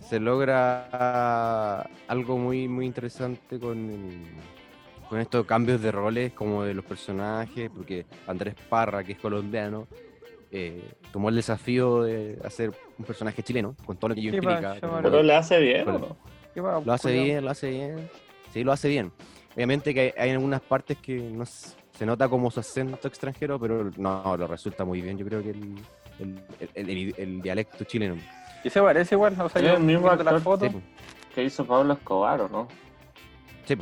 [0.01, 4.27] Se logra algo muy muy interesante con, el-
[5.09, 9.87] con estos cambios de roles como de los personajes, porque Andrés Parra, que es colombiano,
[10.51, 10.83] eh,
[11.13, 14.77] tomó el desafío de hacer un personaje chileno, con todo lo que ello implica.
[14.81, 16.17] Pero le hace bien, ¿o Con- no?
[16.55, 18.11] ¿Qué va, lo hace bien, lo hace bien.
[18.53, 19.13] Sí, lo hace bien.
[19.55, 23.91] Obviamente que hay, hay algunas partes que no se nota como su acento extranjero, pero
[23.97, 25.17] no, lo resulta muy bien.
[25.17, 25.75] Yo creo que el,
[26.19, 26.41] el,
[26.75, 28.17] el- el- el dialecto chileno.
[28.65, 30.69] Y se parece igual, o sea, yo el mismo viendo la actor, foto.
[30.69, 30.77] Sí,
[31.35, 32.69] ¿Qué hizo Pablo Escobar o no?
[33.65, 33.77] sí.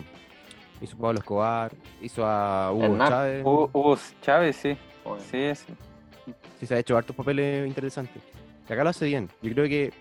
[0.80, 3.08] Hizo a Pablo Escobar, hizo a Hugo Hernán.
[3.08, 3.42] Chávez.
[3.44, 4.76] Hugo, Hugo Chávez, sí.
[5.04, 5.72] Bueno, Sí, sí.
[6.58, 8.22] Sí, se ha hecho hartos papeles interesantes.
[8.68, 9.28] Y acá lo hace bien.
[9.42, 9.92] Yo creo que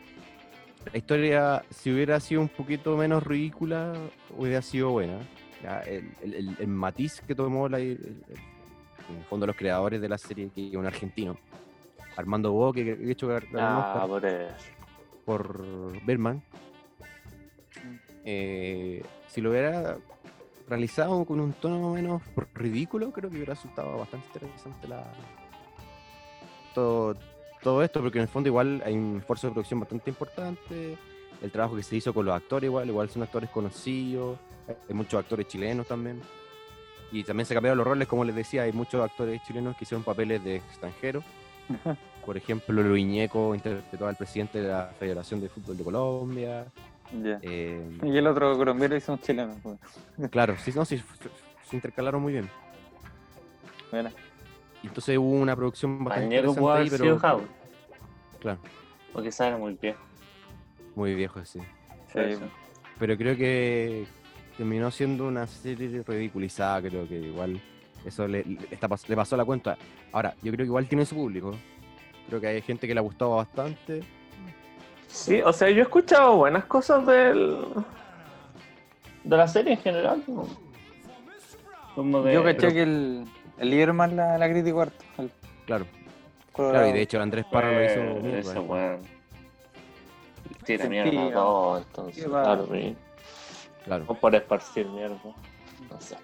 [0.91, 3.93] la historia, si hubiera sido un poquito menos ridícula,
[4.35, 5.19] hubiera sido buena.
[5.63, 8.23] Ya, el, el- el- matiz que tomó la- el-
[9.09, 11.37] en el fondo los creadores de la serie, que es un argentino,
[12.15, 14.21] Armando Bo, que de hecho Ah, por
[15.25, 16.41] por Berman.
[18.23, 19.97] Eh, si lo hubiera
[20.67, 22.21] realizado con un tono menos
[22.53, 25.03] ridículo, creo que hubiera resultado bastante interesante la
[26.77, 27.15] todo,
[27.63, 30.95] todo esto, porque en el fondo igual hay un esfuerzo de producción bastante importante,
[31.41, 34.37] el trabajo que se hizo con los actores igual, igual son actores conocidos,
[34.67, 36.21] hay muchos actores chilenos también,
[37.11, 40.03] y también se cambiaron los roles, como les decía, hay muchos actores chilenos que hicieron
[40.03, 41.23] papeles de extranjeros,
[42.23, 46.65] por ejemplo, Luiñeco interpretó al presidente de la Federación de Fútbol de Colombia.
[47.41, 49.55] Eh, Y el otro colombiano hizo un chileno.
[49.63, 49.79] pues.
[50.29, 51.01] claro, sí, no, sí,
[51.69, 52.49] se intercalaron muy bien.
[53.91, 54.09] Bueno,
[54.87, 57.47] Entonces hubo una producción bastante pudo ahí, pero sido
[58.39, 58.59] claro,
[59.21, 59.99] quizás era muy viejo.
[60.95, 61.59] muy viejo sí.
[62.13, 62.19] sí.
[62.99, 64.05] Pero creo que
[64.55, 67.61] terminó siendo una serie ridiculizada, creo que igual
[68.05, 69.77] eso le, le está le pasó la cuenta.
[70.11, 71.55] Ahora, yo creo que igual tiene su público.
[72.27, 74.01] Creo que hay gente que le ha gustado bastante.
[75.07, 77.57] Sí, o sea, yo he escuchado buenas cosas del.
[79.23, 80.23] de la serie en general.
[80.27, 80.47] ¿no?
[81.95, 82.33] Como de...
[82.33, 83.25] Yo caché pero- que el,
[83.59, 85.03] el líder más la, la harto.
[85.17, 85.31] el
[85.65, 85.85] Claro,
[86.51, 86.73] Colorado.
[86.83, 88.39] claro, y de hecho Andrés Parra lo hizo Eh, mierda.
[88.39, 88.99] Ese weón.
[90.65, 92.25] Tira mierda todo, entonces.
[92.25, 92.95] Claro, sí.
[93.85, 94.05] Claro.
[94.07, 95.17] No por esparcir mierda.
[95.23, 96.15] No sé.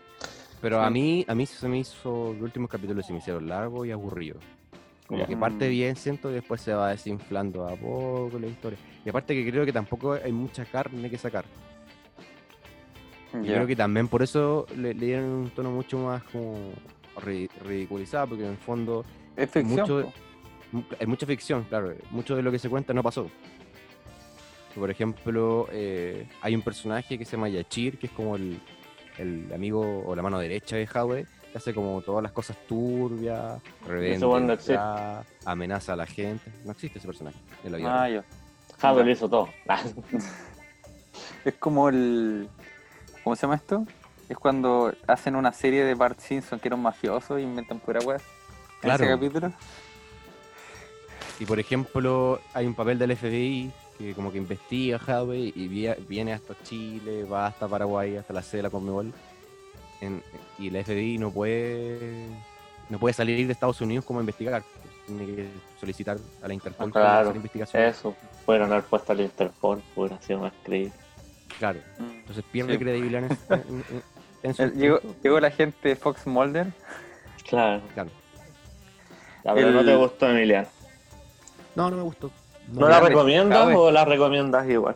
[0.62, 0.86] Pero Sí.
[0.86, 3.91] a mí, a mí se me hizo, los últimos capítulos se me hicieron largos y
[3.91, 4.41] aburridos.
[5.08, 5.72] Como que parte Mm.
[5.72, 8.80] bien, siento, y después se va desinflando a poco la historia.
[9.06, 11.43] Y aparte que creo que tampoco hay mucha carne que sacar.
[13.34, 13.56] Y Ya.
[13.56, 16.56] creo que también por eso le, le dieron un tono mucho más como
[17.17, 19.80] ri- ridiculizado, porque en el fondo Es ficción.
[19.82, 20.13] mucho-
[20.99, 21.93] hay mucha ficción, claro.
[22.12, 23.30] Mucho de lo que se cuenta no pasó.
[24.76, 28.60] Por ejemplo, eh, hay un personaje que se llama Yachir, que es como el,
[29.19, 33.62] el amigo o la mano derecha de Howe, que hace como todas las cosas turbias,
[33.86, 34.36] revende, no
[35.45, 36.52] amenaza a la gente.
[36.65, 38.23] No existe ese personaje en la vida.
[38.82, 38.89] Ah.
[38.91, 39.49] Howard hizo todo.
[41.45, 42.49] Es como el.
[43.23, 43.86] ¿Cómo se llama esto?
[44.34, 48.00] Es cuando hacen una serie de Bart Simpson que era un mafioso y inventan pura
[48.00, 48.17] weá.
[48.17, 48.24] en
[48.82, 49.04] Claro.
[49.04, 49.54] Ese capítulo.
[51.39, 55.67] Y por ejemplo, hay un papel del FBI que como que investiga a Howe y
[55.67, 59.13] via- viene hasta Chile, va hasta Paraguay, hasta la sede de la Conmebol.
[60.02, 60.24] En-
[60.58, 62.28] y el FBI no puede
[62.89, 64.63] no puede salir de Estados Unidos como a investigar.
[65.06, 65.48] Tiene que
[65.80, 67.84] solicitar a la Interpol que Claro, hacer investigación.
[67.84, 68.15] Eso.
[68.48, 69.84] Pudieron haber puesto al Interpol.
[69.96, 70.91] Hubiera sido más creíble.
[71.60, 71.80] Claro.
[72.00, 72.04] Mm.
[72.19, 72.80] Entonces pierde Sí.
[72.80, 73.32] credibilidad en,
[73.91, 74.04] en-
[74.43, 76.67] llegó, la gente de Fox Mulder.
[77.47, 77.82] Claro.
[77.93, 78.10] Claro.
[79.43, 80.67] Pero El- no te gustó, Emiliano.
[81.75, 82.32] No, no me gustó.
[82.69, 84.95] ¿No la recomiendas o la recomiendas igual?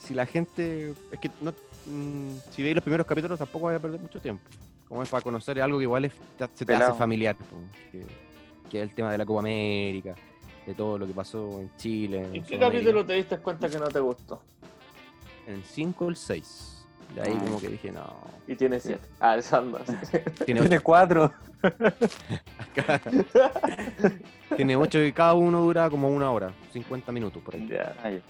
[0.00, 0.94] Si la gente.
[1.10, 1.52] Es que no.
[1.86, 4.42] mm, si veis los primeros capítulos tampoco vaya a perder mucho tiempo.
[4.88, 6.90] Como es para conocer algo que igual es- te- se te Pelado.
[6.90, 7.36] hace familiar.
[7.90, 8.04] Que,
[8.68, 10.14] que es el tema de la Copa América,
[10.66, 12.24] de todo lo que pasó en Chile.
[12.26, 14.42] En, ¿En qué capítulo te diste cuenta que no te gustó?
[15.46, 16.81] En el 5 o el 6.
[17.14, 17.44] De ahí Ah.
[17.44, 18.04] como que dije, no.
[18.48, 19.00] Y tiene 7.
[19.20, 19.80] Ah, esa anda.
[20.44, 21.32] Tiene Tiene cuatro.
[24.56, 27.66] Tiene 8 y cada uno dura como una hora, 50 minutos por ahí.
[27.68, 27.94] Ya.
[28.02, 28.22] Ay,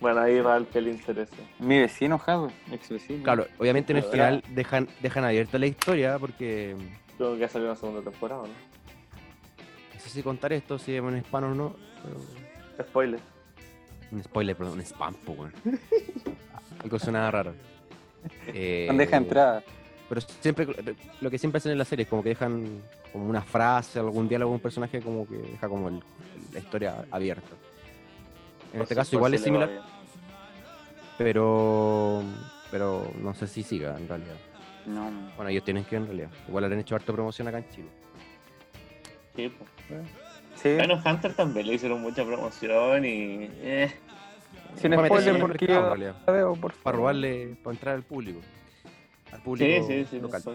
[0.00, 1.32] Bueno, ahí va el que le interese.
[1.58, 3.22] Mi vecino, Jadwe, ex vecino.
[3.22, 6.76] Claro, obviamente en el final dejan, dejan abierta la historia porque
[7.16, 8.48] Creo que ha salido una segunda temporada, ¿no?
[8.48, 11.76] no sé si contar esto, si es un spam o no.
[12.02, 13.20] pero- Spoiler.
[14.10, 15.52] Un spoiler, perdón, un spam, po, weón.
[16.82, 17.54] Algo suena raro.
[18.48, 19.62] Eh, Bandeja de entrada.
[20.08, 20.66] Pero siempre,
[21.20, 22.82] lo que siempre hacen en la serie es como que dejan
[23.12, 26.02] como una frase, algún diálogo, un personaje como que deja como el-
[26.52, 27.48] la historia abierta.
[28.72, 29.70] En Por este si- caso igual si es similar,
[31.18, 32.22] pero
[32.70, 34.36] pero no sé si siga en realidad.
[34.86, 35.10] No.
[35.36, 36.30] Bueno, ellos tienen que en realidad.
[36.48, 37.88] Igual han hecho harta promoción acá en Chile.
[39.36, 39.52] Sí.
[40.56, 43.48] Sí, Bueno, Hunter también le hicieron mucha promoción y.
[43.62, 43.92] Eh,
[44.76, 46.14] sin Para spoiler porque mercado, en yo realidad.
[46.26, 48.40] la veo, por Para robarle, para entrar al público.
[49.32, 50.20] Al público sí, sí, sí.
[50.20, 50.42] local.
[50.42, 50.50] sí.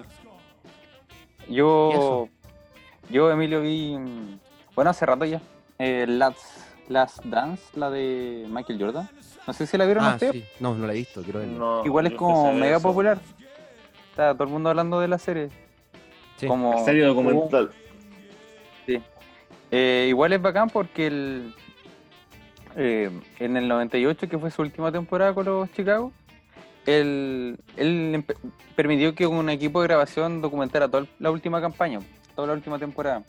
[1.47, 2.29] ¿Y Yo,
[3.09, 4.39] yo, Emilio, vi, mm,
[4.75, 5.41] bueno, hace rato ya,
[5.79, 6.39] eh, Last,
[6.89, 9.09] Last Dance, la de Michael Jordan.
[9.47, 10.33] No sé si la vieron Ah, ustedes.
[10.33, 10.45] sí.
[10.59, 11.57] No, no la he visto, quiero verla.
[11.57, 12.87] No, Igual es como mega eso.
[12.87, 13.19] popular.
[14.11, 15.49] Está todo el mundo hablando de la serie.
[16.37, 16.45] Sí.
[16.47, 17.71] Como, Serie documental.
[19.71, 21.53] Eh, igual es bacán porque el,
[22.75, 26.11] eh, en el 98, que fue su última temporada con los Chicago,
[26.85, 27.57] él,
[28.75, 31.99] permitió que un equipo de grabación documentara toda la última campaña,
[32.35, 33.23] toda la última temporada.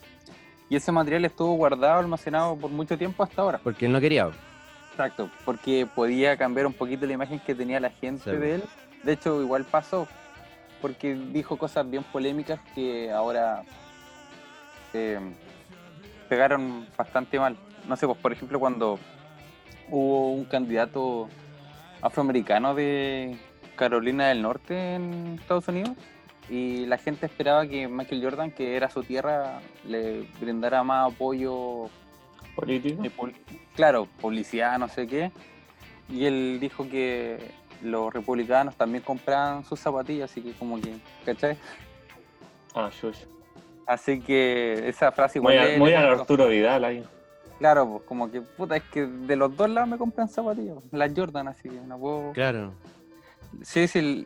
[0.69, 3.59] Y ese material estuvo guardado, almacenado por mucho tiempo hasta ahora.
[3.63, 4.29] Porque él no quería.
[4.91, 8.37] Exacto, porque podía cambiar un poquito la imagen que tenía la gente Sí.
[8.37, 8.63] de él.
[9.03, 10.07] De hecho, igual pasó,
[10.81, 13.63] porque dijo cosas bien polémicas que ahora
[14.93, 15.19] eh,
[16.29, 17.57] pegaron bastante mal.
[17.87, 18.99] No sé, pues por ejemplo, cuando
[19.91, 21.29] hubo un candidato
[22.01, 23.35] afroamericano de
[23.75, 25.91] Carolina del Norte en Estados Unidos
[26.49, 31.89] y la gente esperaba que Michael Jordan, que era su tierra, le brindara más apoyo
[32.55, 33.03] Político.
[33.17, 33.35] pul-
[33.75, 35.31] claro, publicidad, no sé qué.
[36.09, 37.37] Y él dijo que
[37.81, 40.93] los republicanos también compraban sus zapatillas, así que como que,
[41.25, 41.57] ¿cachai?
[42.75, 43.19] Ah, shush.
[43.87, 46.11] Así que esa frase Muy, igual a, muy le a.
[46.11, 47.03] Arturo Vidal ahí.
[47.61, 51.11] Claro, pues como que, puta, es que de los dos lados me compran zapatillas, las
[51.15, 52.31] Jordan, así que no puedo...
[52.33, 52.71] Claro.
[53.61, 54.25] Sí, sí,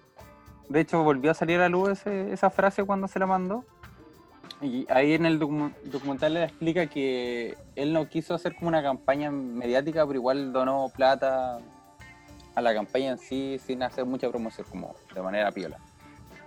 [0.69, 3.65] de hecho volvió a salir a la luz ese- esa frase cuando se la mandó.
[4.62, 8.82] Y ahí en el docu- documental le explica que él no quiso hacer como una
[8.82, 11.60] campaña mediática, pero igual donó plata
[12.56, 15.78] a la campaña en sí sin hacer mucha promoción, como de manera piola.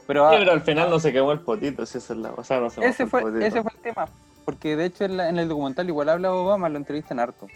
[0.07, 2.31] Pero, Sí, ah, pero al final no se quemó el potito, si esa es la.
[2.31, 3.45] O sea, no se ese, fue, el potito.
[3.45, 4.07] ese fue el tema,
[4.49, 7.49] porque de hecho en, la- en el documental igual habla Obama, lo entrevistan harto.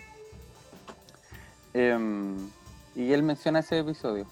[1.73, 2.37] Em,
[2.95, 4.27] y él menciona ese episodio.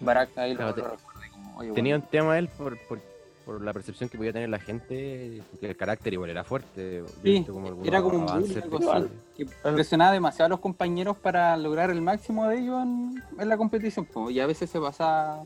[0.00, 2.04] Barack ahí lo- Claro, lo, te- como, oye, Tenía bueno.
[2.06, 2.98] un tema él por, por,
[3.44, 7.04] por la percepción que podía tener la gente, porque el carácter igual era fuerte.
[7.22, 11.18] Sí, como era como un bullying, algo de- así, que presionaba demasiado a los compañeros
[11.18, 14.08] para lograr el máximo de ellos en, en la competición.
[14.30, 15.42] y a veces se pasaba,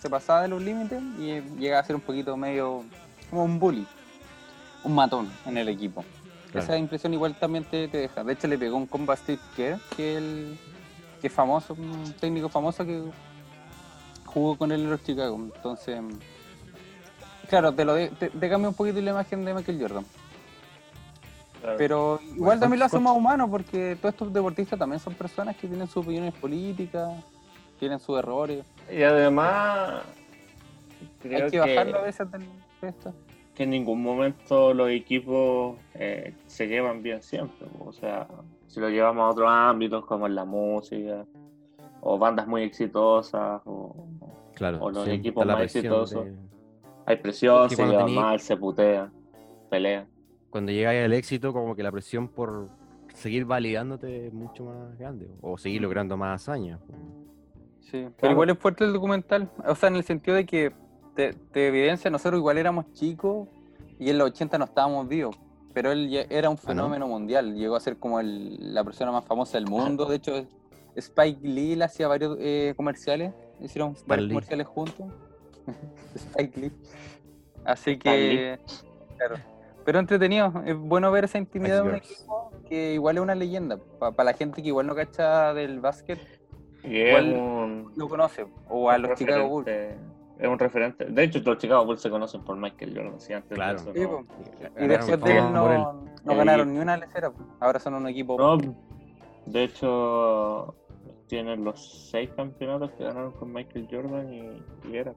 [0.00, 2.82] se pasaba de los límites y llegaba a ser un poquito medio
[3.30, 3.86] como un bully,
[4.86, 6.04] un matón en el equipo.
[6.52, 6.64] Claro.
[6.64, 8.22] Esa impresión igual también te, te deja.
[8.22, 10.58] De hecho le pegó un combo a Steve Kerr, que, el,
[11.20, 13.02] que es famoso, un técnico famoso que
[14.24, 15.36] jugó con él en los Chicago.
[15.54, 16.00] Entonces,
[17.48, 20.04] claro, te, lo de- te, te cambia un poquito la imagen de Michael Jordan.
[21.60, 21.78] Claro.
[21.78, 25.66] Pero igual también lo hace más humano porque todos estos deportistas también son personas que
[25.66, 27.10] tienen sus opiniones políticas,
[27.80, 28.64] tienen sus errores.
[28.90, 30.02] Y además.
[31.22, 32.46] Creo Hay que, bajarlo a veces del-
[32.80, 33.12] de esto.
[33.56, 37.66] Que en ningún momento los equipos eh, se llevan bien siempre.
[37.80, 38.28] O sea,
[38.68, 41.24] si lo llevamos a otros ámbitos como en la música,
[42.02, 43.94] o bandas muy exitosas, o
[44.54, 46.24] Claro, O los equipos más exitosos.
[46.24, 46.34] de-
[47.04, 49.12] hay presión, se llevan mal, se putean,
[49.68, 50.06] pelean.
[50.48, 52.68] Cuando llegáis al éxito, como que la presión por
[53.12, 56.80] seguir validándote es mucho más grande, o seguir logrando más hazañas.
[57.80, 58.32] Sí, pero Claro.
[58.32, 59.50] igual es fuerte el documental.
[59.66, 60.72] O sea, en el sentido de que
[61.16, 63.48] te, te evidencia, nosotros igual éramos chicos
[63.98, 65.36] y en los 80 no estábamos vivos.
[65.74, 66.68] Pero él era un Ah, ¿no?
[66.68, 67.54] fenómeno mundial.
[67.54, 70.06] Llegó a ser como el- la persona más famosa del mundo.
[70.06, 70.46] De hecho,
[70.94, 73.32] Spike Lee le hacía varios eh, comerciales.
[73.60, 74.34] Hicieron varios Lee.
[74.34, 75.06] comerciales juntos.
[76.14, 76.72] Spike Lee.
[77.64, 78.58] Así que,
[79.18, 79.36] claro.
[79.84, 80.52] Pero entretenido.
[80.64, 83.78] Es bueno ver esa intimidad de un equipo porque igual es una leyenda.
[83.98, 86.18] Para la gente que igual no cacha del básquet,
[86.84, 88.46] Igual un, lo conoce.
[88.70, 89.68] O a los Chicago Bulls.
[90.38, 91.06] Es un referente.
[91.06, 93.20] De hecho, los Chicago Bulls se conocen por Michael Jordan.
[93.20, 93.78] sí, antes de Claro.
[93.78, 94.20] eso Sí, no- po.
[94.20, 95.82] Y Ganaron después de él no, él.
[96.24, 97.32] no Eh, ganaron ni una lecera.
[97.60, 98.36] Ahora son un equipo.
[98.38, 98.58] No,
[99.46, 100.74] de hecho,
[101.26, 105.12] tienen los seis campeonatos que ganaron con Michael Jordan y, y era.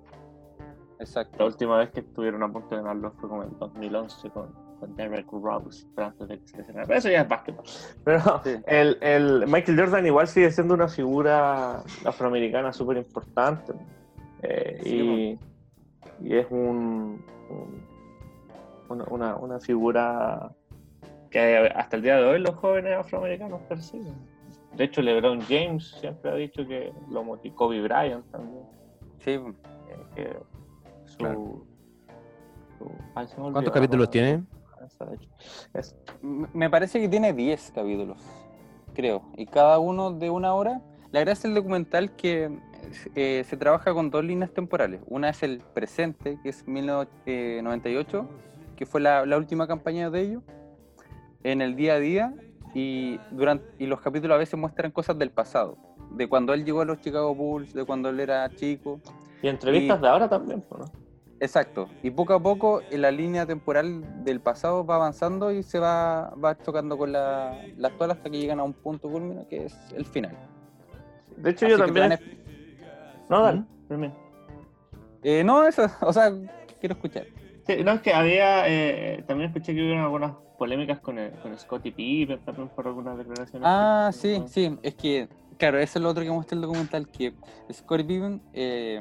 [0.98, 1.46] La Exacto.
[1.46, 5.28] última vez que estuvieron a punto de ganarlo fue como en 2011 con, con Derek
[5.32, 6.88] Rose, pero antes de que se lesionara.
[6.88, 7.64] Pero eso ya es básquetbol.
[8.06, 8.56] Pero Sí.
[8.68, 13.74] el, el Michael Jordan igual sigue siendo una figura afroamericana súper importante.
[14.44, 15.40] Eh, Sí,
[16.22, 17.88] y, y es un, un-
[18.90, 20.52] una, una, una figura
[21.30, 24.16] Que hasta el día de hoy los jóvenes afroamericanos persiguen.
[24.74, 28.64] De hecho, LeBron James siempre ha dicho que lo motivó, Kobe Bryant también.
[29.20, 30.38] Sí, eh, que
[31.06, 31.62] su, Claro.
[32.78, 34.44] su- ay, se me olvidó ¿Cuántos capítulos tiene?
[34.86, 35.30] Esa, de hecho.
[35.74, 38.18] Es- M- Me parece que tiene 10 capítulos,
[38.96, 39.22] creo.
[39.38, 40.82] Y cada uno de una hora.
[41.12, 42.50] La gracia del documental que
[43.16, 45.02] eh, se trabaja con dos líneas temporales.
[45.08, 48.30] Una es el presente, que es 1998,
[48.76, 50.44] que fue la, la última campaña de ellos,
[51.44, 52.34] en el día a día.
[52.76, 55.78] Y, durante, y los capítulos a veces muestran cosas del pasado.
[56.12, 59.00] De cuando él llegó a los Chicago Bulls, de cuando él era chico.
[59.42, 60.64] y entrevistas Y- de ahora también.
[60.70, 60.86] ¿no?
[61.40, 61.88] Exacto.
[62.04, 66.30] Y poco a poco en la línea temporal del pasado va avanzando y se va,
[66.36, 69.76] va chocando con la, la actual hasta que llegan a un punto culmino que es
[69.96, 70.38] el final.
[71.38, 72.20] De hecho, Así yo también.
[73.30, 73.64] No, dale.
[73.88, 74.14] Termina.
[75.24, 76.32] Eh, no, eso, o sea,
[76.80, 77.26] quiero escuchar.
[77.66, 81.58] Sí, no, es que había, eh, también escuché que hubo algunas polémicas con, el, con
[81.58, 83.68] Scottie Pippen también por algunas declaraciones.
[83.70, 87.08] Ah, que- sí, sí, es que, claro, eso es lo otro que muestra el documental,
[87.10, 87.34] que
[87.72, 89.00] Scottie Pippen, eh,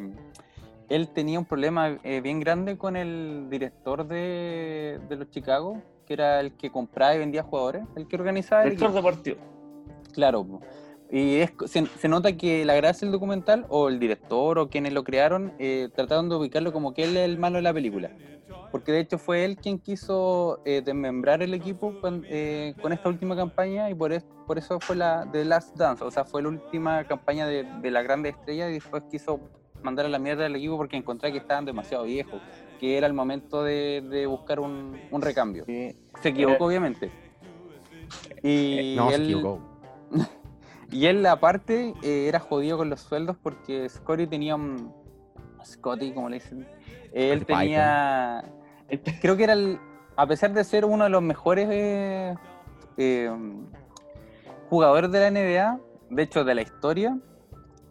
[0.89, 6.15] él tenía un problema eh, bien grande con el director de, de los Chicago, que
[6.15, 9.09] era el que compraba y vendía jugadores, el que organizaba el Director equipo.
[9.09, 9.37] deportivo.
[10.13, 10.61] Claro.
[11.11, 14.93] Y es, se, se nota que la gracia del documental, o el director, o quienes
[14.93, 18.11] lo crearon, eh, trataron de ubicarlo como que él es el malo de la película.
[18.71, 23.09] Porque de hecho fue él quien quiso eh, desmembrar el equipo con, eh, con esta
[23.09, 26.43] última campaña y por, es- por eso fue la The Last Dance, o sea, fue
[26.43, 29.41] la última campaña de, de la grande estrella y después quiso
[29.83, 32.43] mandar a la mierda al equipo porque encontré que estaban demasiado viejos,
[32.79, 35.65] que era el momento de, de buscar un, un recambio.
[35.65, 35.95] Sí.
[36.23, 37.11] Se equivocó, obviamente.
[38.43, 39.59] Y No, se equivocó.
[40.91, 44.93] y él, aparte, eh, era jodido con los sueldos porque Scotty tenía un.
[45.65, 46.67] Scotty, como le dicen.
[47.13, 48.45] él Scottie tenía.
[49.21, 49.79] Creo que era el.
[50.17, 52.35] A pesar de ser uno de los mejores eh,
[52.97, 53.31] eh,
[54.69, 57.19] jugadores de la NBA, de hecho de la historia,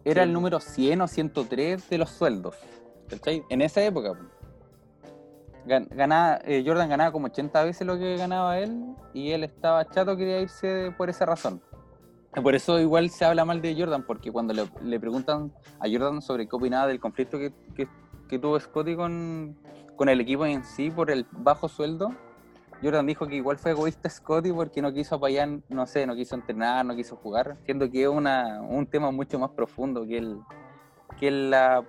[0.04, 0.28] era Sí.
[0.30, 2.56] el número 100 o 103 de los sueldos.
[3.10, 3.44] ¿Cachai?
[3.50, 4.14] En esa época.
[4.14, 4.20] po.
[5.66, 9.86] Gan- ganaba, eh, Jordan ganaba como 80 veces lo que ganaba él y él estaba
[9.90, 11.62] chato, quería irse por esa razón.
[12.36, 16.22] Por eso igual se habla mal de Jordan, porque cuando le, le preguntan a Jordan
[16.22, 17.88] sobre qué opinaba del conflicto que, que-
[18.40, 19.56] tuvo Scotty con,
[19.96, 22.14] con el equipo en sí por el bajo sueldo,
[22.84, 26.36] Jordan dijo que igual fue egoísta Scotty porque no quiso apoyar, no sé, no quiso
[26.36, 30.40] entrenar, no quiso jugar, siendo que es una, un tema mucho más profundo que el,
[31.20, 31.84] que la-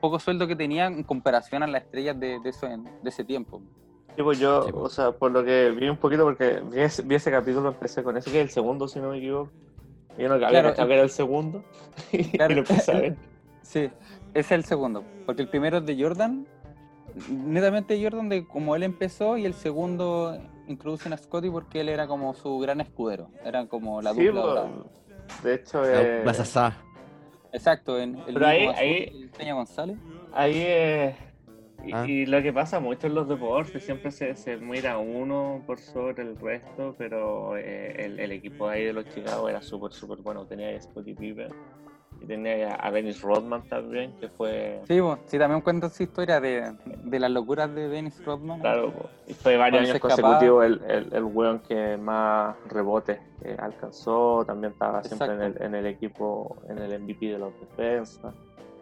[0.00, 3.60] poco sueldo que tenía en comparación a las estrellas de, de ese tiempo.
[4.16, 4.84] Sí, pues yo, Sí, pues.
[4.84, 8.02] o sea, por lo que vi un poquito, porque vi ese, vi ese capítulo, empecé
[8.02, 9.50] con ese, que es el segundo, si no me equivoco.
[10.18, 11.62] Yo no había Claro, que era el segundo.
[12.12, 12.54] y Claro.
[12.54, 13.16] lo empecé a ver.
[13.62, 13.92] Sí, ese
[14.32, 16.46] es el segundo, porque el primero es de Jordan,
[17.30, 22.06] netamente Jordan de como él empezó, y el segundo introducen a Scotty porque él era
[22.06, 24.68] como su gran escudero, eran como la Sí, dupla.
[25.28, 26.24] pues, de hecho, La, eh.
[27.52, 29.96] Exacto, en el Pero ahí- azul, ahí- el Peña González.
[30.32, 31.16] ahí eh,
[31.84, 32.04] Y, Ah.
[32.06, 36.22] y lo que pasa mucho en los deportes, siempre se, se mira uno por sobre
[36.22, 40.44] el resto, pero eh, el, el equipo ahí de los Chicago era súper, súper bueno.
[40.46, 41.48] Tenía a Scottie Pippen
[42.20, 46.40] y tenía a Dennis Rodman también, que fue, Sí, pues, sí, también cuenta esa historia
[46.40, 46.72] de,
[47.04, 48.58] de las locuras de Dennis Rodman.
[48.60, 48.92] claro,
[49.28, 54.72] y fue varios años consecutivos el, el, el weón que más rebotes eh, alcanzó, también
[54.72, 58.34] estaba siempre en el, en el equipo, en el MVP de los defensas.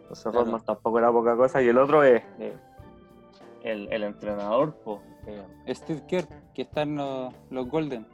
[0.03, 0.45] Entonces Claro.
[0.45, 1.61] Rodman tampoco era poca cosa.
[1.61, 2.53] Y el otro es eh,
[3.65, 4.73] el, el entrenador.
[4.83, 8.07] po, eh, Steve Kerr, que está en los, los Golden.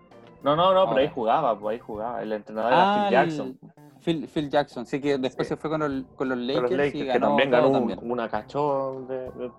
[0.43, 1.13] No, no, no, pero ahí Ahora.
[1.13, 2.21] jugaba, pues ahí jugaba.
[2.23, 3.59] El entrenador Ah, era Phil Jackson.
[4.03, 5.53] Phil, Phil Jackson, sí, que después Sí.
[5.53, 7.73] se fue con, el- con los con Lakers, los Lakers, y que también ganó un-
[7.73, 7.99] también.
[8.01, 9.51] una cachón de, de-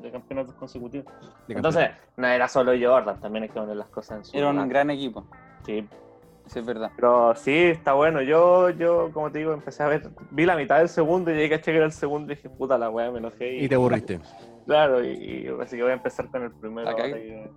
[0.00, 1.12] de campeonatos consecutivos.
[1.46, 4.48] de Entonces, no era solo Jordan, también hay que poner las cosas en su Era
[4.48, 5.26] un gran equipo,
[5.66, 5.86] Sí,
[6.46, 6.90] eso es verdad.
[6.96, 8.22] pero sí, está bueno.
[8.22, 11.50] Yo, yo, como te digo, empecé a ver, vi la mitad del segundo y llegué
[11.50, 13.56] caché que era el segundo y dije, puta la weá, me enojé.
[13.58, 14.18] Y te aburriste.
[14.66, 16.94] Claro, y, y así que voy a empezar con el primero.
[16.96, 17.50] Que-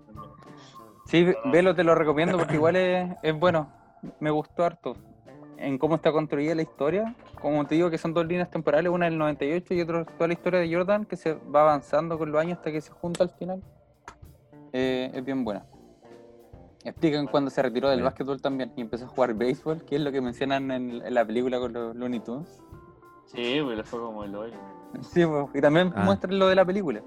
[1.05, 3.69] Sí, velo, te lo recomiendo porque igual es, es bueno.
[4.19, 4.95] Me gustó harto.
[5.57, 7.15] En cómo está construida la historia.
[7.41, 10.33] Como te digo, que son dos líneas temporales, una del 98 y otra toda la
[10.33, 13.29] historia de Jordan, que se va avanzando con los años hasta que se junta al
[13.31, 13.61] final.
[14.71, 15.65] Eh, es bien buena.
[16.83, 18.05] Explican cuando se retiró del Bueno.
[18.09, 21.59] básquetbol también y empezó a jugar béisbol, que es lo que mencionan en, la película
[21.59, 22.61] con los Looney Tunes.
[23.27, 24.57] Sí, pues le fue como el hoyo.
[25.01, 26.03] Sí, pues, y también Ah.
[26.03, 27.01] muestran lo de la película.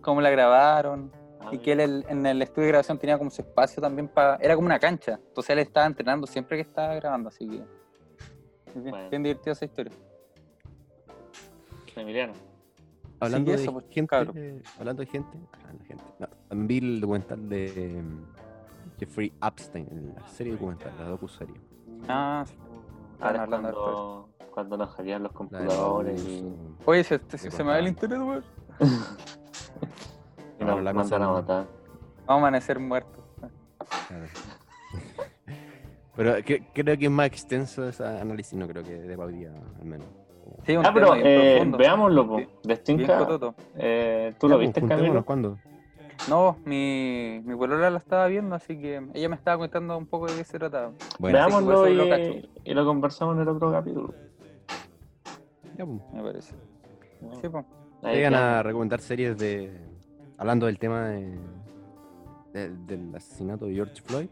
[0.00, 3.28] Cómo la grabaron, Ah, y que él el- en el estudio de grabación tenía como
[3.30, 4.36] su espacio también para...
[4.36, 5.18] Era como una cancha.
[5.26, 7.56] Entonces él estaba entrenando siempre que estaba grabando, así que...
[8.78, 9.10] bien, Bueno.
[9.10, 9.92] bien divertida esa historia.
[11.96, 12.32] Emiliano.
[13.20, 16.04] Hablando Sí, de eso, pues, gente, eh, hablando de gente, ah, la gente.
[16.18, 21.54] No, también vi el documental de mm, Jeffrey Epstein, en la serie documental, la docu-serie.
[22.08, 22.54] Ah, sí.
[23.20, 24.28] Ahora hablando de esto.
[24.52, 26.44] Cuando, nos hackean los computadores y,
[26.84, 28.44] Oye, se, se- me va el internet, weón.
[30.60, 31.66] y No, nos la mandan a cosa- matar.
[32.26, 33.24] Vamos a amanecer muertos.
[34.08, 34.26] claro.
[36.14, 39.50] Pero cre- creo que es más extenso ese análisis, no creo que de Baudía,
[39.80, 40.06] al menos.
[40.66, 41.78] Sí, un Ah, pero eh, profundo.
[41.78, 42.36] veámoslo, po.
[42.36, 43.54] Bien- De Bien Stinka, cototo.
[43.76, 45.24] eh, ¿tú lo Ya, pues, viste, juntémonos, Camilo?
[45.24, 45.58] ¿Cuándo?
[46.28, 50.26] No, mi, mi polola la estaba viendo, así que ella me estaba contando un poco
[50.26, 50.92] de qué se trataba.
[51.18, 51.64] Bueno, Veamos.
[51.66, 52.04] Veámoslo y, lo
[52.64, 54.14] y lo conversamos en el otro capítulo.
[55.76, 56.00] Ya, pues.
[56.12, 56.54] Me parece.
[57.40, 57.64] Sí, pues.
[58.02, 59.72] Ahí Llegan a recomendar series de.
[60.38, 61.38] Hablando del tema de,
[62.52, 64.28] de- del asesinato de George Floyd.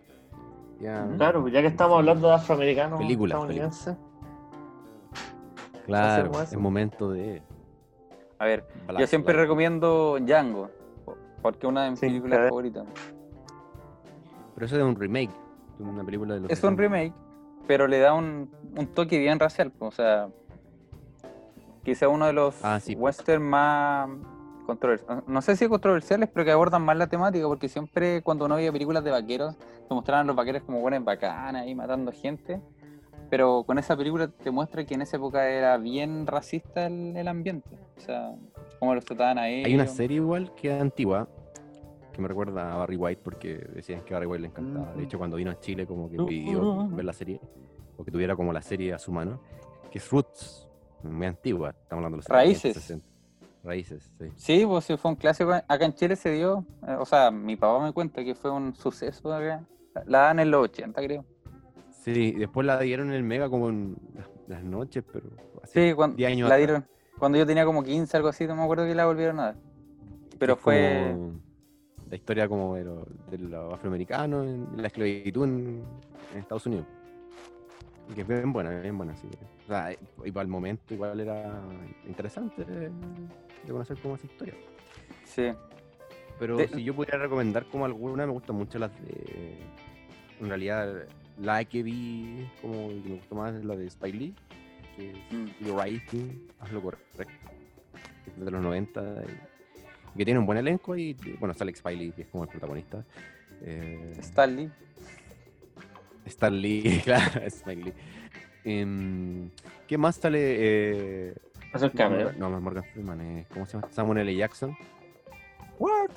[0.80, 3.96] Ya- Claro, pues ya que estamos hablando de afroamericanos Películas, estadounidenses,
[5.86, 7.42] Claro, es momento de.
[8.38, 8.64] A ver,
[8.98, 10.70] yo siempre recomiendo Django,
[11.04, 12.86] po- porque es una de mis Sí, películas favoritas.
[14.54, 15.30] Pero eso es un remake.
[15.78, 16.82] de Una película de los Es un 60.
[16.82, 17.14] remake,
[17.66, 19.72] pero le da un, un toque bien racial.
[19.78, 20.28] O sea,
[21.84, 22.94] quizá uno de los Ah, sí.
[22.94, 24.08] western más
[24.66, 25.24] controversiales.
[25.26, 28.72] No sé si controversiales, pero que abordan más la temática, porque siempre cuando uno veía
[28.72, 29.56] películas de vaqueros,
[29.88, 32.60] te mostraban a los vaqueros como buenas bacanas y matando gente.
[33.28, 37.28] Pero con esa película te muestra que en esa época era bien racista el, el
[37.28, 37.70] ambiente.
[37.96, 38.34] O sea,
[38.80, 39.66] cómo los trataban a ellos.
[39.66, 41.28] Hay una serie igual que es antigua.
[42.12, 44.92] Que me recuerda a Barry White porque decían que a Barry White le encantaba.
[44.94, 47.40] De hecho, cuando vino a Chile, como que pidió ver la serie.
[47.96, 49.40] O que tuviera como la serie a su mano.
[49.92, 50.68] Que es Roots.
[51.02, 51.70] Muy antigua.
[51.70, 52.74] Estamos hablando de los 70, Raíces.
[52.74, 53.06] 60.
[53.62, 54.26] Raíces, sí.
[54.36, 55.52] Sí, pues sí, fue un clásico.
[55.52, 58.74] Acá en Chile se dio, eh, o sea, mi papá me cuenta que fue un
[58.74, 59.62] suceso acá.
[60.06, 61.24] La dan en los 80, creo.
[61.90, 63.96] Sí, después la dieron en el Mega como en
[64.48, 65.26] las, noches, pero
[65.62, 66.66] así, Sí, cuando 10 años la atrás.
[66.68, 66.86] dieron,
[67.18, 69.56] cuando yo tenía como 15, algo así, no me acuerdo que la volvieron a dar.
[70.38, 71.16] Pero Es fue.
[72.08, 75.84] la historia como de, lo- de los afroamericanos en la esclavitud en,
[76.32, 76.86] en Estados Unidos.
[78.14, 79.28] Que es bien buena, bien buena, sí.
[79.70, 81.62] Sea, y para el momento igual era
[82.04, 82.90] interesante de,
[83.68, 84.54] conocer como esa historia.
[85.24, 85.52] Sí.
[86.40, 89.56] Pero De- si yo pudiera recomendar como alguna, me gustan mucho las de...
[90.40, 91.06] En realidad,
[91.40, 94.34] la que vi como que me gustó más es la de Spike Lee,
[94.96, 95.46] que es Mm.
[95.64, 97.24] The Right Thing, hazlo correcto,
[98.38, 99.22] de los 90,
[100.14, 102.50] y que tiene un buen elenco y, bueno, sale Spike Lee, que es como el
[102.50, 103.04] protagonista.
[103.62, 104.68] Eh, Stanley.
[106.26, 107.92] Stan Lee, claro, Spike Lee.
[108.64, 109.50] Em,
[109.86, 110.38] ¿Qué más sale?
[110.40, 111.34] Eh,
[112.38, 113.88] no, no es Morgan Freeman, es, ¿cómo se llama?
[113.90, 114.36] Samuel L.
[114.36, 114.76] Jackson.
[115.78, 116.10] What?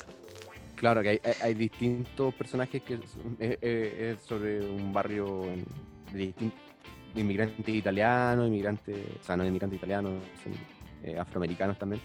[0.76, 3.00] Claro, que hay, hay- hay distintos personajes que es,
[3.40, 5.64] es- es- es sobre un barrio en-
[6.12, 6.60] de distintos
[7.16, 10.14] inmigrantes italianos, inmigrantes, o sea, no inmigrantes italianos,
[10.44, 10.54] son
[11.04, 12.02] eh, afroamericanos también,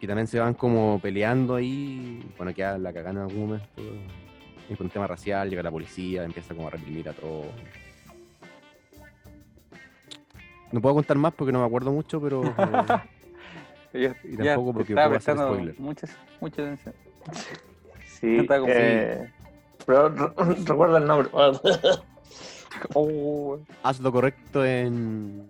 [0.00, 3.66] que también se van como peleando ahí, bueno, queda la cagada en algún momento,
[4.68, 7.46] y por un tema racial, llega la policía, empieza como a reprimir a todos.
[10.74, 12.42] No puedo contar más porque no me acuerdo mucho, pero
[13.92, 15.74] Yo, Y ya tampoco porque estaba puedo hacer spoiler.
[15.78, 16.08] mucha,
[16.40, 16.94] mucha atención.
[18.08, 19.30] Sí, eh,
[19.86, 20.32] pero re-
[20.66, 21.28] recuerda el nombre.
[22.92, 25.48] Oh, haz lo correcto en,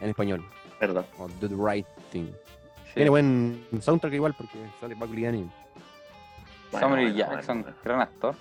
[0.00, 0.44] en español.
[0.80, 1.06] Perdón.
[1.16, 2.26] o Do the Right Thing.
[2.86, 2.94] sí.
[2.94, 4.96] Tiene buen soundtrack igual porque sale.
[4.96, 5.48] Samuel L.
[6.72, 8.34] Bueno, Jackson, bueno, gran actor.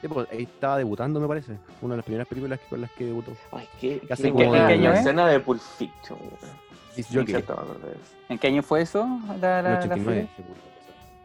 [0.00, 1.56] Sí, pues, ahí estaba debutando, me parece.
[1.82, 3.32] Una de las primeras películas que- con las que debutó.
[3.52, 4.98] Ay, qué, Que qué como de- la ¿eh?
[4.98, 6.18] escena de Pulp Fiction.
[6.18, 7.98] de eso.
[8.28, 9.06] ¿En qué año fue eso?
[9.28, 10.12] La, en la, el la 89.
[10.22, 10.28] serie?
[10.36, 10.60] se puso.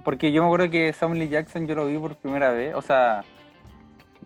[0.04, 1.30] Porque yo me acuerdo que Samuel L.
[1.32, 3.24] Jackson yo lo vi por primera vez, o sea,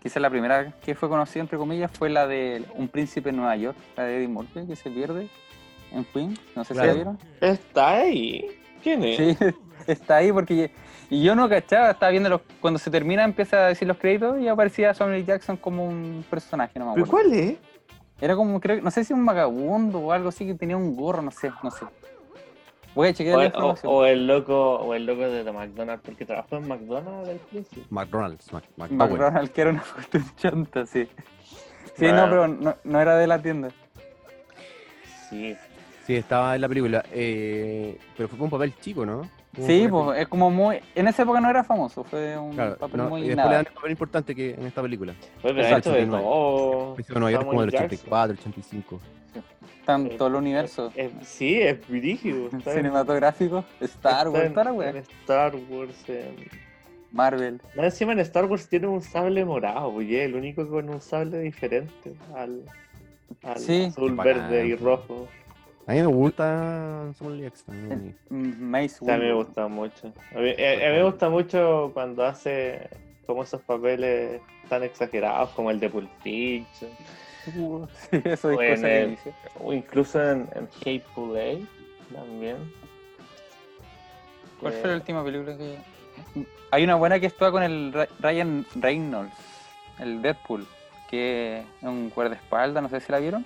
[0.02, 3.56] quizás la primera que fue conocida, entre comillas, fue la de Un Príncipe en Nueva
[3.56, 5.28] York, la de Eddie Murphy, que se pierde
[5.92, 6.92] en Queen, no sé Claro.
[6.92, 7.18] si la vieron.
[7.40, 8.46] ¿Está ahí?
[8.82, 9.16] ¿Quién es?
[9.16, 9.36] Sí,
[9.86, 10.70] está ahí porque
[11.10, 14.40] y yo no cachaba, estaba viendo los, cuando se termina empieza a decir los créditos
[14.40, 15.26] y aparecía Samuel.
[15.26, 17.28] Jackson como un personaje, no me ¿Pero acuerdo.
[17.30, 17.56] cuál es?
[18.20, 21.20] Era como, creo, no sé si un vagabundo o algo así que tenía un gorro,
[21.22, 21.84] no sé, no sé.
[22.94, 23.92] Voy a chequear O, la información.
[23.94, 27.84] o el loco, o el loco de The McDonald's, porque trabajó en McDonald's al principio.
[27.88, 28.64] McDonald's, Mac-.
[28.76, 31.08] McDonald's, que era una cuestión chanta, sí.
[31.96, 32.26] Sí, Bueno.
[32.26, 33.70] no, pero no, no era de la tienda.
[35.28, 35.56] Sí.
[36.06, 37.04] Sí, estaba en la película.
[37.12, 39.22] eh, pero fue con un papel chico, ¿no?
[39.56, 40.78] Sí, pues es como muy.
[40.94, 43.50] En esa época no era famoso, fue un Claro, papel no, muy y después nada.
[43.50, 45.12] le dan un papel importante que en esta película.
[45.42, 46.24] Fue pero Exacto, esto de 89.
[46.24, 46.96] todo.
[47.20, 47.86] Nueva York como del Jackson.
[47.86, 49.00] 84, 85.
[49.84, 52.46] Tanto el universo Eh, sí, es rígido.
[52.56, 54.96] está en- cinematográfico, Star está Wars, en- toda la en.
[54.98, 56.08] Star Wars.
[56.08, 56.70] en-
[57.12, 57.60] Marvel.
[57.74, 60.88] Más encima en Star Wars tiene un sable morado, pues, y es el único con
[60.88, 62.62] un sable diferente al,
[63.42, 63.86] al Sí.
[63.86, 65.26] azul, verde y rojo.
[65.90, 67.74] A mí me gusta Samuel Jackson.
[67.92, 68.14] a mí.
[68.28, 70.12] Mm, Mace a mí me gusta mucho.
[70.32, 72.88] A mí, a- a mí me gusta mucho cuando hace
[73.26, 76.90] como esos papeles tan exagerados como el de Pulp Fiction,
[77.56, 79.34] Uh, sí, eso es O en cosa que el- dice.
[79.58, 81.68] o incluso en, en Hateful Eight
[82.14, 82.56] también.
[84.60, 85.76] ¿Cuál Eh, fue la última película que.?
[86.70, 89.34] Hay una buena que actúa con el Ryan Reynolds,
[89.98, 90.68] el Deadpool,
[91.10, 93.44] que es un guardaespaldas, no sé si la vieron.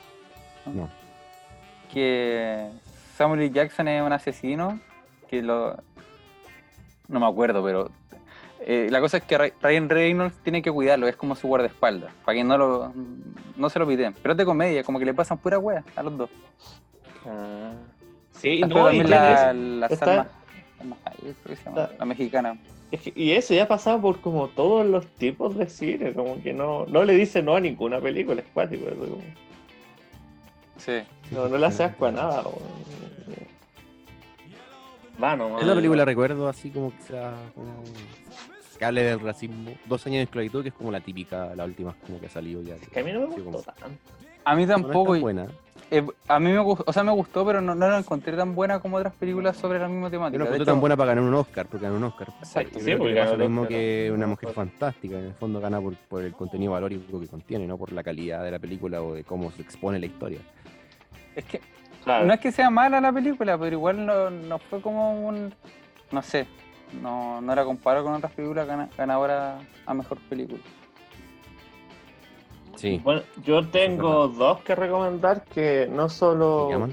[0.67, 0.91] No.
[1.93, 2.68] Que
[3.16, 3.51] Samuel L.
[3.51, 4.80] Jackson es un asesino
[5.28, 5.76] que lo.
[7.09, 7.91] No me acuerdo, pero.
[8.61, 12.37] eh, la cosa es que Ryan Reynolds tiene que cuidarlo, es como su guardaespaldas, para
[12.37, 12.93] que no lo
[13.57, 14.14] no se lo piden.
[14.22, 16.30] Pero es de comedia, como que le pasan pura wea a los dos.
[17.26, 17.72] ah,
[18.32, 20.26] sí, no, y la, la está- Salma,
[20.78, 22.59] Salma Hayek, creo que se llama, está- la mexicana.
[22.91, 26.43] Es que- y eso ya ha pasado por como todos los tipos de cine, como
[26.43, 29.18] que no, no le dice no a ninguna película, es cuático, como-
[30.85, 31.03] Sí.
[31.30, 32.43] no, no le hace asco a nada.
[35.22, 35.62] Va nomás.
[35.62, 37.72] Es la película recuerdo así como que sea como
[38.78, 39.72] que hable del racismo.
[39.87, 42.61] Dos años de esclavitud, que es como la típica, la última como que ha salido
[42.62, 42.74] ya.
[42.93, 43.99] Que a mí no me como- gustó tanto.
[44.45, 45.18] A mí No es tan tampoco.
[45.20, 45.47] buena.
[45.91, 48.55] eh, a mí me gustó, o sea, me gustó, pero no, no la encontré tan
[48.55, 50.39] buena como otras películas sobre la misma Yo temática.
[50.39, 52.28] no De encontré tan buena para ganar un Oscar, porque ganó un Oscar.
[52.41, 55.18] Exacto, sí, porque ganó lo mismo Oscar, que una mujer fantástica.
[55.18, 58.43] En el fondo gana por, por el contenido valórico que contiene, no por la calidad
[58.45, 60.41] de la película o de cómo se expone la historia.
[61.37, 61.61] Es que
[62.05, 62.26] Claro.
[62.26, 65.55] no es que sea mala la película, pero igual no, no fue como un.
[66.12, 66.47] No sé.
[67.01, 70.61] No, no la comparo con otras películas gana- ganadoras a mejor película.
[72.76, 73.01] Sí.
[73.03, 76.89] Bueno, yo tengo dos que recomendar que no ¿Se solo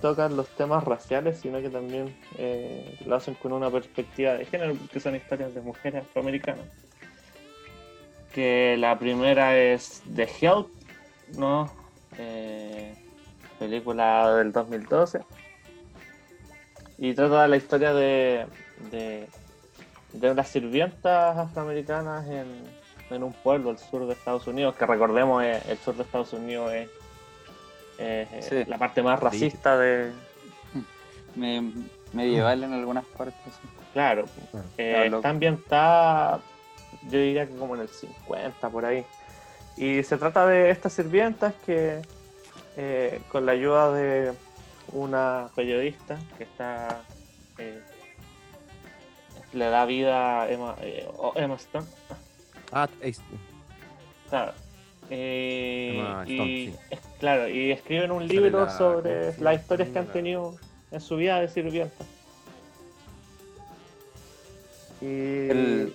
[0.00, 4.74] tocan los temas raciales, sino que también eh, lo hacen con una perspectiva de género,
[4.74, 6.64] porque son historias de mujeres afroamericanas.
[8.34, 10.68] Que la primera es The Help,
[11.36, 11.70] ¿no?
[12.18, 12.94] Eh,
[13.60, 15.20] película del 2012.
[16.98, 18.46] Y trata la historia de,
[18.90, 19.28] de,
[20.12, 22.46] de unas sirvientas afroamericanas en,
[23.10, 26.32] en un pueblo al sur de Estados Unidos, que recordemos eh, el sur de Estados
[26.32, 26.88] Unidos es
[27.98, 28.64] eh, Sí.
[28.68, 30.10] la parte más racista de...
[31.36, 31.70] Me,
[32.12, 33.36] medieval en algunas partes.
[33.92, 34.66] Claro, Claro.
[34.78, 36.40] eh, está ambientada,
[37.04, 39.04] yo diría que como en el 50 por ahí.
[39.76, 42.02] Y se trata de estas sirvientas que
[42.76, 44.32] eh, con la ayuda de
[44.92, 47.02] una periodista que está
[47.58, 47.80] eh,
[49.52, 51.86] le da vida a Emma, eh, Emma Stone.
[52.72, 52.88] Ah,
[54.28, 54.52] Claro.
[55.12, 56.76] Eh, Emma y, Stone, sí.
[56.90, 60.12] es- claro, y escriben un libro la- sobre ¿cómo se las historias que han La-
[60.12, 60.56] tenido
[60.92, 62.04] en su vida de sirvienta.
[65.00, 65.06] Y,
[65.50, 65.92] El-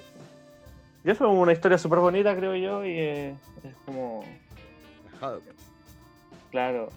[1.05, 3.35] es una historia súper bonita, creo yo, y es
[3.85, 4.23] como,
[6.55, 6.87] claro,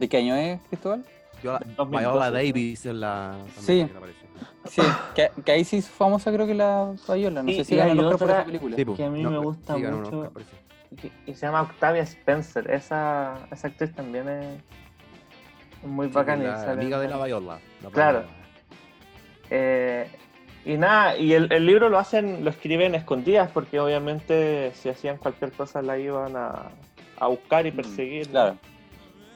[0.00, 1.04] ¿De qué año es, Cristóbal?
[1.42, 1.98] Viola, 2012.
[2.00, 3.36] Viola Davis es la.
[3.60, 3.84] Sí.
[3.90, 4.18] que aparece.
[4.68, 4.82] Sí,
[5.14, 7.42] que, que ahí sí es famosa creo que la Viola.
[7.44, 8.76] No Sí, sé si y ganó otra- esa película.
[8.76, 10.18] Sí, que a mí me gusta sí, mucho.
[10.20, 11.12] Oscar, parece.
[11.26, 12.68] y, y se llama Octavia Spencer.
[12.70, 14.46] Esa, esa actriz también es,
[15.82, 16.42] es muy Sí, bacana.
[16.42, 17.58] y la sale amiga de en- la Viola.
[17.84, 18.24] la Claro.
[19.50, 20.10] Eh,
[20.64, 25.16] y nada, y el, el libro lo hacen, lo escriben escondidas porque obviamente si hacían
[25.16, 26.66] cualquier cosa la iban a,
[27.20, 28.28] a buscar y Mm, perseguir.
[28.28, 28.56] claro.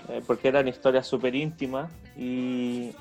[0.09, 2.93] Eh, porque eran historias súper íntimas y,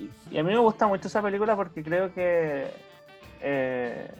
[0.00, 2.66] y, y a mí me gusta mucho esa película porque creo que
[3.40, 4.10] eh,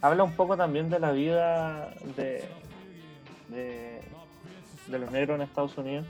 [0.00, 2.48] habla un poco también de la vida de,
[3.48, 4.00] de,
[4.86, 6.06] de los negros en Estados Unidos,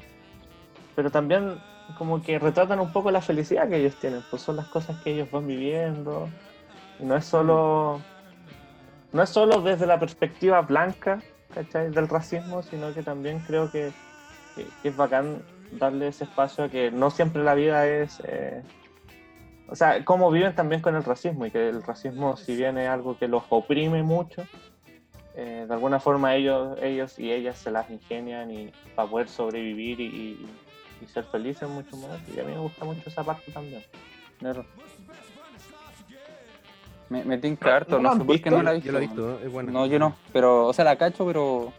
[0.95, 1.59] pero también
[1.99, 5.11] como que retratan un poco la felicidad que ellos tienen, pues son las cosas que
[5.11, 6.29] ellos van viviendo,
[7.01, 8.01] y no es solo,
[9.13, 11.21] no es solo desde la perspectiva blanca,
[11.55, 11.91] ¿cachai?
[11.91, 13.93] del racismo, sino que también creo que,
[14.57, 18.21] es bacán darle ese espacio a que no siempre la vida es...
[18.27, 18.63] eh,
[19.67, 22.89] o sea, cómo viven también con el racismo y que el racismo, si bien es
[22.89, 24.47] algo que los oprime mucho,
[25.37, 30.01] eh, de alguna forma ellos, ellos y ellas se las ingenian y para poder sobrevivir
[30.01, 30.47] y, y-
[31.13, 32.35] ser felices muchos momentos.
[32.35, 33.83] Y a mí me gusta mucho esa parte también.
[37.11, 38.87] Me, me tinca harto, ¿no no, sé han por qué no la he visto.
[38.87, 39.73] Yo lo he visto, es bueno.
[39.73, 41.73] No, yo no, pero, o sea, la cacho, pero.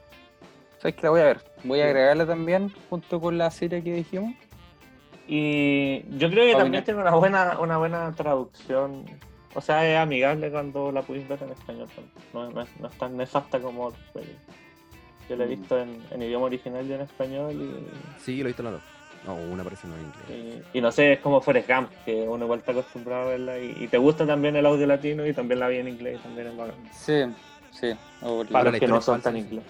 [0.79, 1.41] ¿Sabes que la voy a ver?
[1.63, 1.87] Voy a Sí.
[1.89, 4.33] agregarla también junto con la serie que dijimos.
[5.27, 9.05] Y yo creo que también tiene una buena, una buena traducción.
[9.55, 11.87] O sea, es amigable cuando la pudiste ver en español.
[11.95, 12.13] también.
[12.33, 13.91] No, no es, no es tan nefasta como.
[15.27, 15.49] Yo la he Mm.
[15.49, 18.81] visto en, en idioma original y en español y, Sí, lo he visto en dos.
[19.25, 20.63] No, una parece no en inglés.
[20.73, 23.57] y, y no sé, es como Forrest Gump, que uno igual está acostumbrado a verla
[23.59, 26.23] y, y te gusta también el audio latino y también la vi en inglés y
[26.23, 26.75] también bacán.
[26.91, 27.23] Sí,
[27.71, 27.95] sí.
[28.51, 29.39] Para los que no son falsa, tan sí.
[29.47, 29.63] inglés.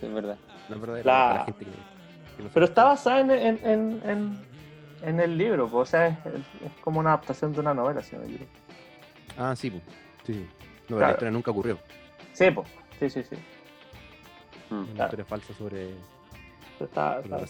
[0.00, 0.38] sí, es verdad.
[0.68, 1.70] No verdadera La- para la gente que,
[2.36, 4.38] que no Pero está basada en, en, en, en,
[5.02, 6.16] en el libro, pues, o sea, es,
[6.64, 8.50] es como una adaptación de una novela, si no me equivoco.
[9.38, 9.82] Ah, sí, pues.
[10.24, 10.32] sí.
[10.34, 10.40] sí.
[10.88, 11.06] No, pero Claro.
[11.06, 11.78] la historia nunca ocurrió.
[12.32, 12.66] Sí, pues,
[12.98, 13.36] sí, sí, sí.
[14.70, 14.74] Mm.
[14.74, 15.04] Una Claro.
[15.04, 15.90] historia falsa sobre,
[16.80, 17.40] Está, está-.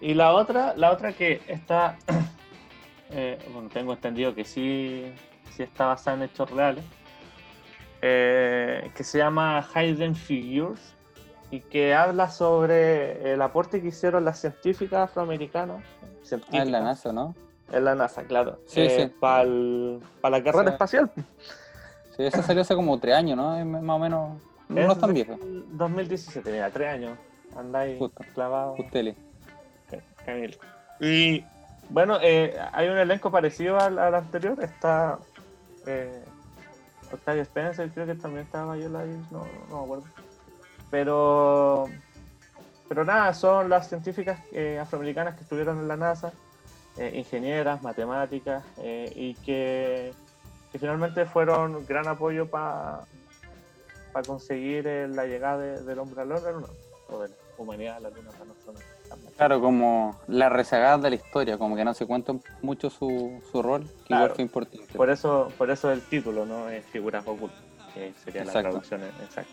[0.00, 1.96] Y la otra, la otra que está,
[3.10, 5.12] eh, bueno, tengo entendido que sí,
[5.52, 6.84] sí está basada en hechos reales,
[8.02, 10.80] eh, que se llama Hidden Figures
[11.50, 16.80] y que habla sobre el aporte que hicieron las científicas afroamericanas, Ah, científicas, en la
[16.80, 17.34] NASA, ¿no?
[17.72, 19.10] en la NASA, claro, Sí, sí.
[19.18, 20.72] para la carrera Sí.
[20.74, 21.10] espacial.
[22.16, 23.56] Sí, esa salió hace como tres años, ¿no?
[23.58, 24.40] Es más o menos.
[24.68, 25.36] No es tan vieja.
[25.72, 27.18] 2017, mira, tres años.
[27.58, 28.24] Andáis Justo.
[28.34, 28.76] clavado.
[28.76, 29.16] Justele.
[30.24, 30.56] Camilo.
[31.00, 31.44] Y
[31.90, 34.62] bueno, eh, hay un elenco parecido al, al anterior.
[34.62, 35.18] Está
[35.86, 36.22] eh,
[37.12, 40.04] Octavio Spencer, creo que también estaba Viola Davis, no, no me acuerdo.
[40.90, 41.86] Pero,
[42.88, 46.32] pero nada, son las científicas eh, afroamericanas que estuvieron en la NASA,
[46.96, 50.12] eh, ingenieras, matemáticas, eh, y que,
[50.72, 53.02] que finalmente fueron gran apoyo para
[54.26, 56.66] conseguir eh, la llegada de- del hombre a la luna,
[57.10, 57.16] la
[57.58, 58.82] humanidad a la luna para nosotros.
[59.36, 63.62] Claro, como la rezagada de la historia, como que no se cuenta mucho su, su
[63.62, 64.24] rol, que Claro.
[64.24, 64.94] igual fue importante.
[64.96, 66.68] Por eso, por eso el título, ¿no?
[66.68, 67.58] Es figuras ocultas,
[67.94, 68.58] que sería Exacto.
[68.58, 69.50] la traducción exacta.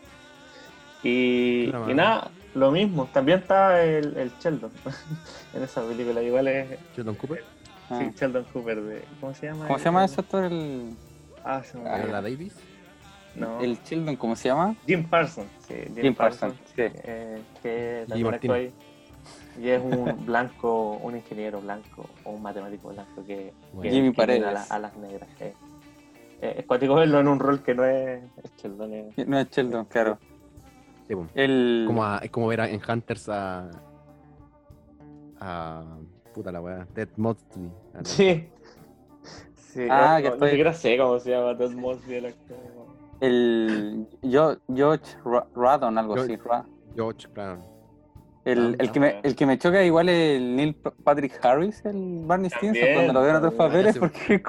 [1.04, 4.72] Y, Claro, y nada, lo mismo, también está el, el Sheldon
[5.54, 7.44] en esa película, igual es Sheldon Cooper,
[7.90, 8.00] Ah.
[8.00, 9.06] sí, Sheldon Cooper de.
[9.20, 9.68] ¿Cómo se llama?
[9.68, 10.46] ¿Cómo se llama ese actor?
[10.46, 10.96] El,
[11.44, 12.54] Ah, se me Ah, Davis.
[13.36, 13.60] No.
[13.62, 14.76] el Sheldon, ¿cómo se llama?
[14.86, 16.82] Jim Parsons, sí, Jim, Jim Parsons, Parsons, sí.
[17.04, 18.74] eh, que Y también ahí.
[19.62, 23.82] Y es un blanco, un ingeniero blanco o un matemático blanco que, Bueno.
[23.82, 24.46] que Jimmy discrimina Paredes.
[24.46, 25.30] A, la- a las negras.
[25.40, 25.54] eh.
[26.42, 28.94] Eh, es cuático verlo en un rol que no es, es Sheldon.
[28.94, 30.18] es- No es Sheldon, claro.
[31.08, 31.30] Sí, pues.
[31.36, 33.70] El, Como a- es como ver a- en Hunters a.
[35.40, 35.84] a.
[36.34, 36.86] puta la weá.
[36.94, 37.10] Ted
[37.94, 38.48] la- Sí.
[39.56, 42.58] Sí, Ah, no, que no, estoy- siquiera sé cómo se llama Ted Mosby el actor.
[43.22, 46.44] El George Ra- Radon, algo George- así.
[46.44, 47.60] Ra- George, claro.
[48.46, 51.84] El, Ah, el, que me, el que me choca igual es el Neil Patrick Harris,
[51.86, 54.42] el Barney Stinson, cuando lo veo en otros papeles, porque es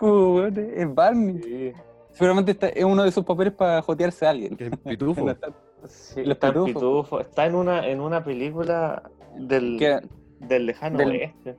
[0.77, 1.41] es Barney.
[1.43, 1.73] Sí,
[2.11, 4.57] Seguramente está, es uno de sus papeles para jotearse a alguien.
[4.59, 5.27] Es pitufo.
[5.87, 6.53] sí, está.
[6.53, 7.21] Pitufo.
[7.21, 9.03] Está en una, en una película
[9.37, 10.01] del, Que-
[10.41, 11.57] del lejano del- oeste.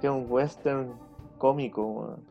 [0.00, 0.92] Que es un western
[1.38, 1.82] cómico.
[1.86, 2.24] weón.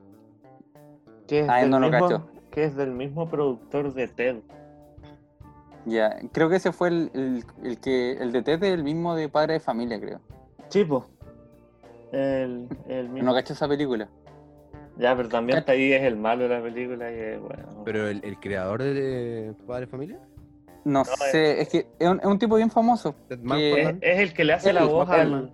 [1.27, 2.27] Que es, Ah, no lo mismo, cacho.
[2.53, 4.35] Que es del mismo productor de Ted.
[5.85, 9.27] Ya, creo que ese fue el, el, el que el de Tete, el mismo de
[9.27, 10.21] Padre de Familia, creo.
[10.69, 11.07] Chipo.
[12.11, 13.27] El, el mismo.
[13.29, 14.07] No cacho esa película.
[14.97, 17.81] Ya, pero también está ahí, es el malo de la película y es bueno.
[17.83, 20.19] Pero el, el creador de Padre Familia.
[20.85, 23.15] No, sé, es que es un, es un tipo bien famoso.
[23.27, 25.51] Ted Que- es, es el que le hace Él, la voz al.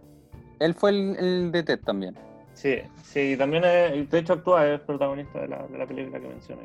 [0.59, 2.15] Él fue el, el de Ted también.
[2.53, 6.19] Sí, sí, y también es, de hecho actúa, es protagonista de la, de la película
[6.19, 6.63] que mencioné.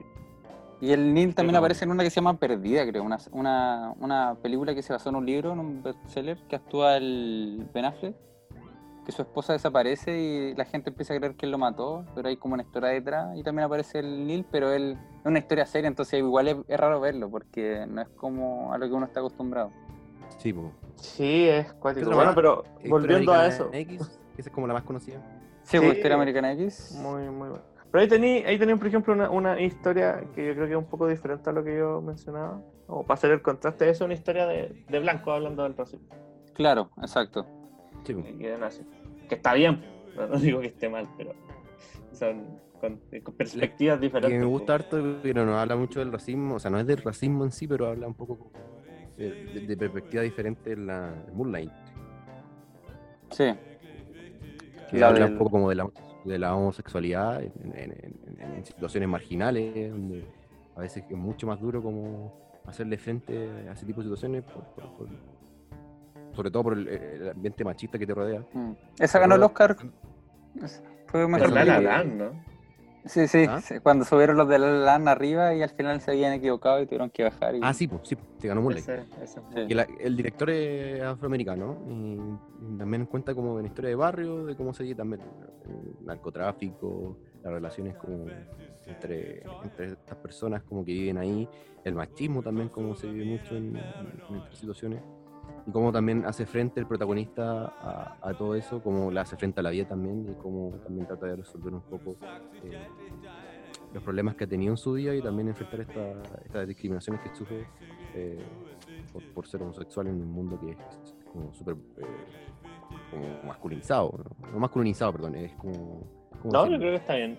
[0.84, 3.02] Y el Neil también aparece en una que se llama Perdida, creo.
[3.02, 6.98] Una, una, una película que se basó en un libro, en un bestseller, que actúa
[6.98, 8.14] el Ben Affleck.
[9.06, 12.28] Que su esposa desaparece y la gente empieza a creer que él lo mató, pero
[12.28, 13.34] hay como una historia detrás.
[13.34, 16.78] Y también aparece el Neil, pero él es una historia seria, entonces igual es, es
[16.78, 19.70] raro verlo, porque no es como a lo que uno está acostumbrado.
[20.36, 20.66] Sí, pues.
[20.96, 22.10] Sí, es cuático.
[22.10, 23.70] Bueno, pero volviendo a eso.
[23.72, 24.00] X,
[24.36, 25.16] esa es como la más conocida.
[25.62, 25.78] Sí, Sí.
[25.78, 26.94] pues, Historia Americana X.
[27.00, 27.64] Muy, muy bueno.
[27.94, 30.78] Pero ahí tenéis, ahí tení, por ejemplo, una, una historia que yo creo que es
[30.78, 32.60] un poco diferente a lo que yo mencionaba.
[32.88, 36.08] O para hacer el contraste, es una historia de, de blanco hablando del racismo.
[36.54, 37.46] Claro, exacto.
[38.02, 38.14] Sí.
[38.14, 38.82] Que, nace.
[39.28, 39.80] que está bien,
[40.16, 41.34] no, no digo que esté mal, pero
[42.10, 44.32] son con, con perspectivas diferentes.
[44.40, 46.98] Que me gusta harto, pero no habla mucho del racismo, o sea, no es del
[46.98, 48.50] racismo en sí, pero habla un poco
[49.16, 51.70] de, de- de perspectiva diferente en la en Moonlight.
[53.30, 53.54] Sí.
[54.90, 55.88] Que La habla del- un poco como de la,
[56.24, 60.24] de la homosexualidad en, en- en- en- en situaciones marginales, donde
[60.76, 62.32] a veces es mucho más duro como
[62.66, 65.08] hacerle frente a ese tipo de situaciones, por- por- por-
[66.34, 68.42] sobre todo por el, el ambiente machista que te rodea.
[68.52, 68.72] Mm.
[68.98, 69.76] Esa ganó el Oscar
[71.06, 72.53] Fue más Es La La que- Land, ¿no?
[73.06, 73.60] Sí, sí, ¿Ah?
[73.60, 76.80] sí, cuando subieron los de La La Land arriba y al final se habían equivocado
[76.80, 77.54] y tuvieron que bajar.
[77.54, 77.60] Y...
[77.62, 78.88] Ah, sí, pues, sí, pues, se ganó Moonlight.
[78.88, 79.60] Ese, ese es Sí.
[79.68, 84.56] Y la- el director es afroamericano y, también cuenta como una historia de barrio, de
[84.56, 85.20] cómo se vive también
[85.66, 88.26] el narcotráfico, las relaciones como
[88.86, 91.46] entre, entre estas personas como que viven ahí,
[91.84, 93.76] el machismo también como se vive mucho en,
[94.30, 95.02] en estas situaciones
[95.66, 99.60] y cómo también hace frente el protagonista a, a todo eso, cómo le hace frente
[99.60, 102.16] a la vida también y cómo también trata de resolver un poco
[102.62, 102.86] eh,
[103.92, 107.34] los problemas que ha tenido en su vida y también enfrentar esta- estas discriminaciones que
[107.34, 107.66] sufre
[108.14, 108.44] eh,
[109.12, 110.78] por, por ser homosexual en un mundo que es
[111.32, 112.06] como súper eh,
[113.10, 114.50] como masculinizado, ¿no?
[114.52, 116.02] no masculinizado, perdón, es como...
[116.42, 117.38] ¿cómo No, yo creo que está bien.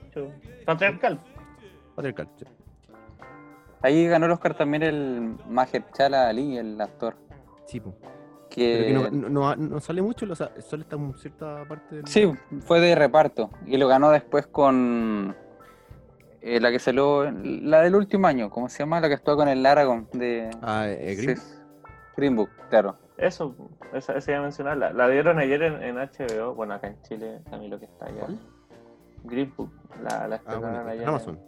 [0.66, 1.20] Patriarcal.
[1.96, 2.46] Patriarcal, sí.
[3.82, 7.16] Ahí ganó el Oscar también el Mahershala Ali, el actor.
[7.66, 7.82] Sí.
[8.50, 11.66] Que, Pero que no, no- no- no sale mucho, o sea, solo está en cierta
[11.68, 12.08] parte del...
[12.08, 13.50] Sí, fue de reparto.
[13.66, 15.36] Y lo ganó después con
[16.42, 19.02] eh, la que salió, la del último año, ¿cómo se llama?
[19.02, 21.38] La que estuvo con el Aragón de Ah, eh, Green.
[21.38, 21.44] Sí,
[22.16, 22.98] Green Book, claro.
[23.18, 23.56] Eso,
[23.94, 24.78] esa, esa iba a mencionar.
[24.78, 26.54] La, dieron ayer en, en HBO.
[26.54, 28.20] Bueno, acá en Chile, también lo que está allá.
[28.22, 28.40] ¿Cuál?
[29.24, 29.72] Green Book.
[30.04, 31.02] La, la Ah, estrenaron bueno, ayer.
[31.04, 31.40] en Amazon.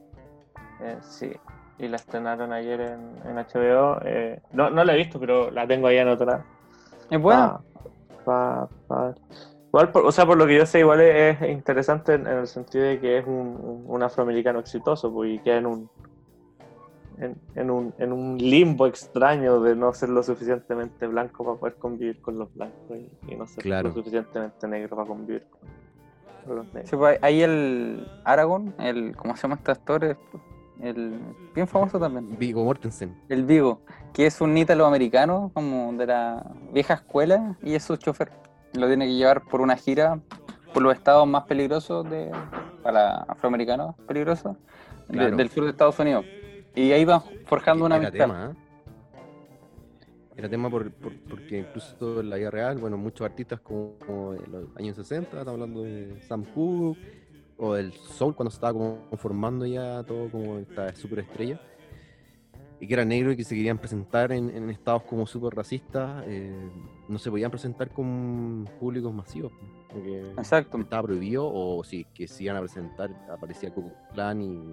[0.81, 1.31] en- eh, sí.
[1.79, 3.99] Y la estrenaron ayer en, en HBO.
[4.03, 6.43] eh, no, no la he visto, pero la tengo ahí anotada.
[7.09, 7.59] Es buena.
[8.25, 9.15] Pa- pa- pa-
[9.67, 12.37] Igual, por- o sea, por lo que yo sé, igual es, es interesante en, en
[12.39, 15.89] el sentido de que es un, un- afroamericano exitoso, pues, y queda en un,
[17.19, 21.75] en, en un en un limbo extraño de no ser lo suficientemente blanco para poder
[21.75, 23.89] convivir con los blancos y, y no ser Claro.
[23.89, 25.59] lo suficientemente negro para convivir con,
[26.45, 26.89] con los negros.
[26.89, 30.17] Sí, pues, ahí el Aragón, el, ¿cómo se llama este actor?
[30.81, 31.19] El,
[31.55, 32.37] bien famoso también.
[32.37, 33.15] Vigo Mortensen.
[33.29, 33.81] El Vigo,
[34.13, 38.31] que es un ítalo-americano, como de la vieja escuela, y es su chofer.
[38.73, 40.19] Lo tiene que llevar por una gira
[40.73, 42.29] por los estados más peligrosos de,
[42.83, 44.55] para afroamericanos peligrosos
[45.07, 46.25] de- del sur de Estados Unidos.
[46.75, 48.25] Y ahí van forjando una Era amistad.
[48.25, 48.57] tema, ¿eh?
[50.35, 54.33] Era tema por, por- porque incluso en la vida real, bueno, muchos artistas como, como
[54.35, 56.99] en los años 60, estamos hablando de Sam Cooke,
[57.57, 61.59] o del Soul cuando se estaba como formando ya todo como esta superestrella,
[62.79, 66.23] y que eran negros y que se querían presentar en, en estados como súper racistas,
[66.27, 66.53] eh,
[67.07, 69.51] no se podían presentar con públicos masivos,
[69.89, 70.77] porque Exacto.
[70.77, 74.71] estaba prohibido, o si que se iban a presentar, aparecía Ku Klan y...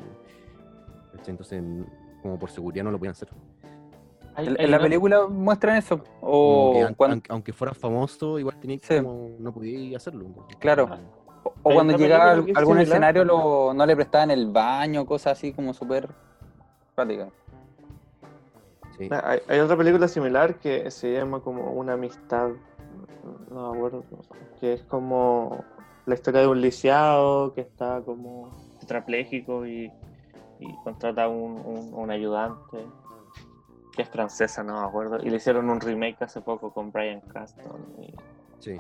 [1.27, 1.63] Entonces,
[2.21, 3.29] como por seguridad no lo podían hacer.
[4.37, 6.03] En, la película muestran eso.
[6.21, 8.97] O que an- cuando, aunque, aunque fuera famoso, igual tenía que Sí.
[8.97, 10.27] como, no podía hacerlo.
[10.59, 10.91] Claro.
[11.65, 12.83] O- cuando llegaba es algún similar.
[12.83, 16.09] escenario lo, no le prestaban el baño, cosas así como súper
[16.95, 17.29] prácticas.
[18.97, 19.09] sí.
[19.11, 22.51] Ah, Hay, hay otra película similar que se llama como Una amistad,
[23.51, 24.05] no me acuerdo,
[24.61, 25.65] que es como
[26.07, 28.51] la historia de un lisiado que está como
[28.81, 29.91] tetrapléjico y,
[30.61, 32.85] y contrata un, un, un ayudante
[33.97, 37.21] que es francesa, no me acuerdo, y le hicieron un remake hace poco con Brian
[37.33, 37.81] Caston.
[38.03, 38.13] Y,
[38.59, 38.77] Sí.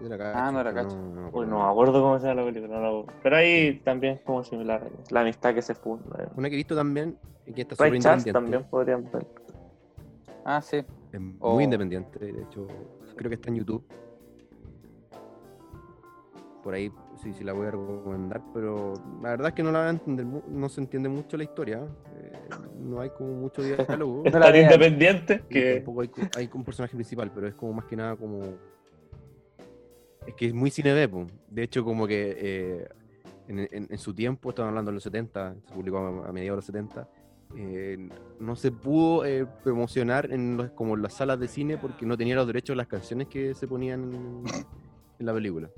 [0.00, 0.96] La Ah, no la cacho.
[0.96, 1.50] me uy, acuerdo.
[1.50, 4.42] no me acuerdo cómo se llama la película, no la- pero ahí también es como
[4.44, 6.30] similar, la amistad que se funda.
[6.36, 7.16] Una que he visto también,
[7.54, 9.26] que está Ray Charles también podrían ver.
[10.44, 10.84] Ah, sí.
[11.12, 12.66] Es muy independiente, de hecho,
[13.16, 13.84] creo que está en YouTube.
[16.62, 16.90] Por ahí
[17.22, 19.90] sí, sí la voy a recomendar, pero la verdad es que no la van a
[19.90, 21.82] entender, no se entiende mucho la historia.
[22.16, 22.32] eh,
[22.80, 24.22] no hay como mucho diálogo.
[24.24, 25.76] Es No la tan independiente que...
[25.76, 28.40] tampoco hay, hay como un personaje principal, pero es como más que nada como.
[30.26, 31.26] Es que es muy cine B, po.
[31.48, 32.88] De hecho, como que eh,
[33.48, 36.56] en, en- en su tiempo, estamos hablando de los 70, se publicó a, a mediados
[36.56, 37.08] de los 70,
[37.56, 38.08] eh,
[38.40, 42.16] no se pudo eh, promocionar en los, como en las salas de cine porque no
[42.16, 44.42] tenía los derechos de las canciones que se ponían en,
[45.18, 45.70] en la película.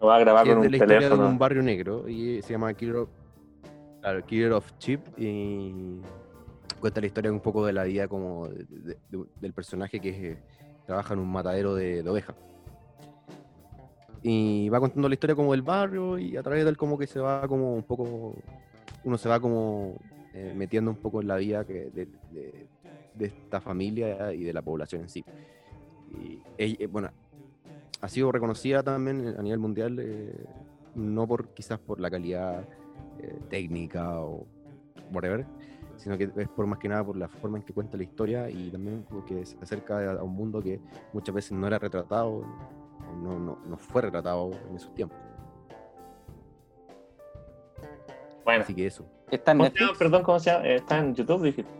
[0.00, 1.28] Lo va a grabar es con de un la historia de teléfono.
[1.28, 3.08] un barrio negro y se llama Killer of,
[4.00, 6.00] claro, Killer of Chip y
[6.80, 10.32] cuenta la historia un poco de la vida como de- de- de- del personaje que
[10.32, 10.38] eh,
[10.86, 12.36] trabaja en un matadero de, de ovejas.
[14.22, 17.20] Y va contando la historia como del barrio y a través del como que se
[17.20, 18.34] va como un poco,
[19.04, 19.96] uno se va como
[20.32, 22.68] eh, metiendo un poco en la vida que de, de-
[23.14, 25.24] de esta familia y de la población en sí.
[26.08, 27.10] Y eh, bueno,
[28.00, 30.46] ha sido reconocida también a nivel mundial, eh,
[30.94, 32.68] no por quizás por la calidad
[33.18, 34.46] eh, técnica o
[35.10, 35.46] whatever,
[35.96, 38.50] sino que es por más que nada por la forma en que cuenta la historia
[38.50, 40.80] y también porque se acerca a, un mundo que
[41.12, 42.42] muchas veces no era retratado,
[43.16, 45.18] no, no, no fue retratado en esos tiempos.
[48.44, 49.58] Bueno, Así que eso, Está en.
[49.58, 49.98] Netflix.
[49.98, 50.66] perdón, ¿cómo se llama?
[50.66, 51.70] Está en YouTube, dijiste.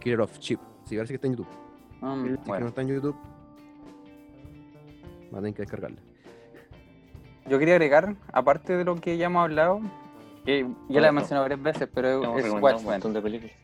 [0.00, 1.48] Killer of Chip, sí, parece que está en YouTube.
[2.00, 2.66] Mm, Si que no bueno.
[2.68, 3.16] está en YouTube,
[5.32, 5.98] va a tener que descargarla.
[7.46, 9.80] yo quería agregar, aparte de lo que ya hemos hablado,
[10.44, 11.12] que ya la he Bueno.
[11.12, 12.84] mencionado varias veces, pero es Watchmen.
[12.84, 13.54] montón de películas.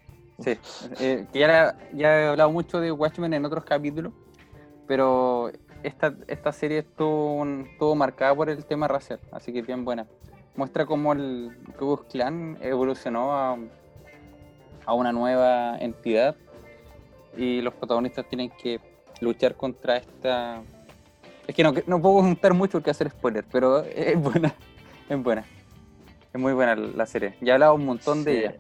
[0.41, 0.57] Sí,
[1.01, 4.13] eh, que ya, la- ya he hablado mucho de Watchmen en otros capítulos,
[4.87, 5.51] pero
[5.83, 10.07] esta, esta serie estuvo, estuvo marcada por el tema racial, así que bien buena.
[10.57, 13.57] Muestra cómo el Ku Klan evolucionó a,
[14.87, 16.37] a una nueva entidad
[17.37, 18.81] y los protagonistas tienen que
[19.21, 20.63] luchar contra esta...
[21.47, 24.55] Es que no, no puedo contar mucho porque hacer spoiler, pero es buena,
[25.09, 25.45] es buena.
[26.33, 27.35] Es muy buena la serie.
[27.41, 28.55] Ya he hablado un montón de ella.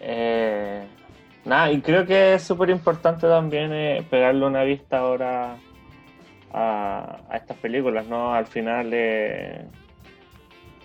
[0.00, 0.86] Eh,
[1.44, 5.56] nada, y creo que es súper importante también eh, pegarle una vista ahora
[6.52, 8.34] a, a estas películas, ¿no?
[8.34, 9.64] Al final, eh,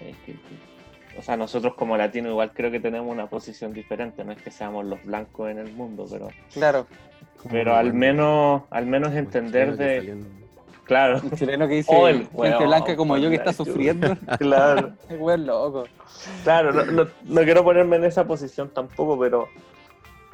[0.02, 4.24] eh, que- que- o sea, nosotros como latinos igual creo que tenemos una posición diferente,
[4.26, 6.88] no es que seamos los blancos en el mundo, pero, Claro,
[7.50, 10.18] pero al menos, al menos entender de,
[10.84, 14.16] claro, Un chileno que dice Oh, el gente blanca como yo que está sufriendo.
[14.40, 14.92] claro.
[15.10, 15.86] El weón loco.
[16.44, 19.48] Claro, no, no- no quiero ponerme en esa posición tampoco, pero,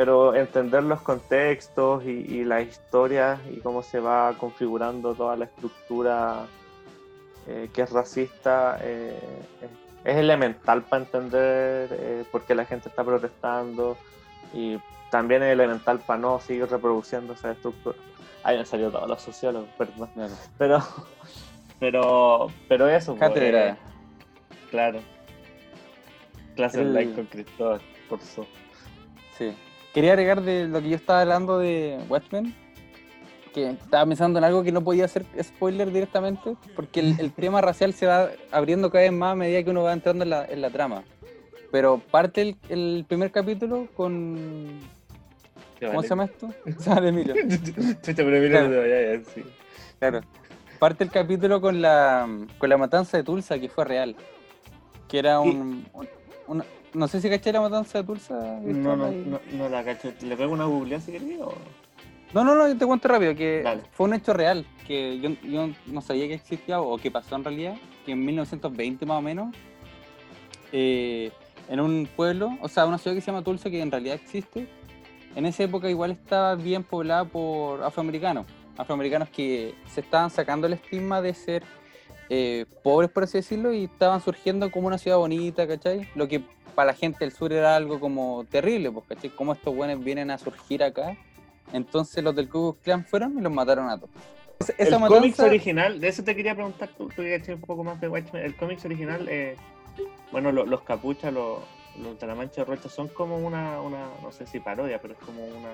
[0.02, 5.46] pero entender los contextos y, y las historias y cómo se va configurando toda la
[5.46, 6.48] estructura
[7.46, 9.16] eh, que es racista eh,
[10.04, 13.96] es, elemental para entender eh, por qué la gente está protestando
[14.56, 14.80] y
[15.12, 17.96] también es elemental para no seguir reproduciendo esa estructura.
[18.42, 20.10] Ahí me salió todos los sociólogos, perdón.
[20.58, 20.84] Pero,
[21.80, 23.16] pero, pero eso.
[23.16, 23.78] pues, Cátedra.
[24.72, 25.00] claro.
[26.56, 28.48] Clase El- online con Cristóbal, por su.
[29.38, 29.56] Sí.
[29.94, 32.56] Quería agregar de lo que yo estaba hablando de Watchmen,
[33.54, 37.60] que estaba pensando en algo que no podía hacer spoiler directamente, porque el, el tema
[37.62, 40.46] racial se va abriendo cada vez más a medida que uno va entrando en la,
[40.46, 41.04] en la trama.
[41.72, 44.80] Pero parte el, el primer capítulo con...
[45.80, 46.48] ¿Cómo se llama esto?
[46.86, 47.34] Llama Emilio.
[47.34, 48.68] Chucha, pero mira, Claro.
[48.68, 49.44] no te vayas, sí.
[49.98, 50.22] Claro.
[50.78, 52.28] Parte el capítulo con la,
[52.60, 54.16] con la matanza de Tulsa, que fue real.
[55.08, 55.86] Que era un...
[56.94, 58.60] no sé si caché la matanza de Tulsa.
[58.62, 60.12] No, no, no, no la cacho.
[60.22, 61.54] ¿Le pego una googleada si quería o...?
[62.34, 63.82] No, no, no, yo te cuento rápido, que Dale.
[63.92, 67.44] fue un hecho real, que yo, yo no sabía que existía o que pasó en
[67.44, 67.76] realidad,
[68.06, 69.54] que en 1920 más o menos,
[70.72, 71.30] eh,
[71.68, 74.68] en un pueblo, o sea, una ciudad que se llama Tulsa, que en realidad existe,
[75.36, 78.46] en esa época igual estaba bien poblada por afroamericanos,
[78.78, 81.64] afroamericanos que se estaban sacando el estigma de ser
[82.30, 86.08] eh, pobres, por así decirlo, y estaban surgiendo como una ciudad bonita, ¿cachai?
[86.16, 86.42] Lo que
[86.72, 89.30] para la gente del sur era algo como terrible, pues, ¿cachai?
[89.32, 91.16] Cómo estos buenos vienen a surgir acá.
[91.74, 94.10] Entonces los del Ku Klux Klan fueron y los mataron a todos.
[94.60, 97.62] Esa- El esa cómics matanza- original, de eso te quería preguntar, tú, tú que un
[97.62, 98.44] poco más de Watchmen.
[98.44, 99.56] El cómics original, eh,
[100.32, 101.60] bueno, lo- los capuchas, los,
[101.98, 105.20] los de la Mancha Rocha son como una, una, no sé si parodia, pero es
[105.20, 105.70] como una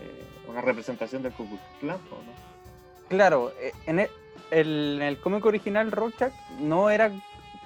[0.00, 3.08] eh, una representación del Ku Klux Klan, ¿o ¿no?
[3.08, 4.08] Claro, eh, en el,
[4.50, 7.12] el- en el cómic original Rorschach no era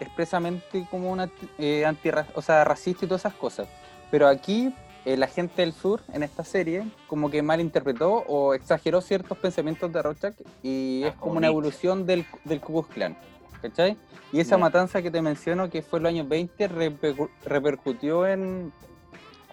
[0.01, 1.29] expresamente como una
[1.59, 3.69] eh, anti o sea, racista y todas esas cosas.
[4.11, 4.73] Pero aquí
[5.05, 9.93] eh, la gente del sur en esta serie como que malinterpretó o exageró ciertos pensamientos
[9.93, 13.17] de Rorschach y Ah, es como una evolución del, del Ku Klux Klan.
[13.63, 13.97] ¿Cachai?
[14.33, 18.73] Y esa matanza que te menciono que fue en los años 20 repercu- repercutió en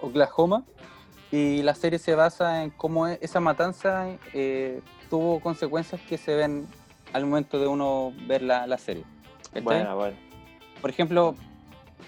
[0.01, 0.63] Oklahoma
[1.31, 6.35] y la serie se basa en cómo e- esa matanza eh, tuvo consecuencias que se
[6.35, 6.67] ven
[7.13, 9.03] al momento de uno ver la, la serie.
[9.45, 9.61] ¿cachai?
[9.63, 10.17] Bueno, bueno.
[10.83, 11.33] Por ejemplo,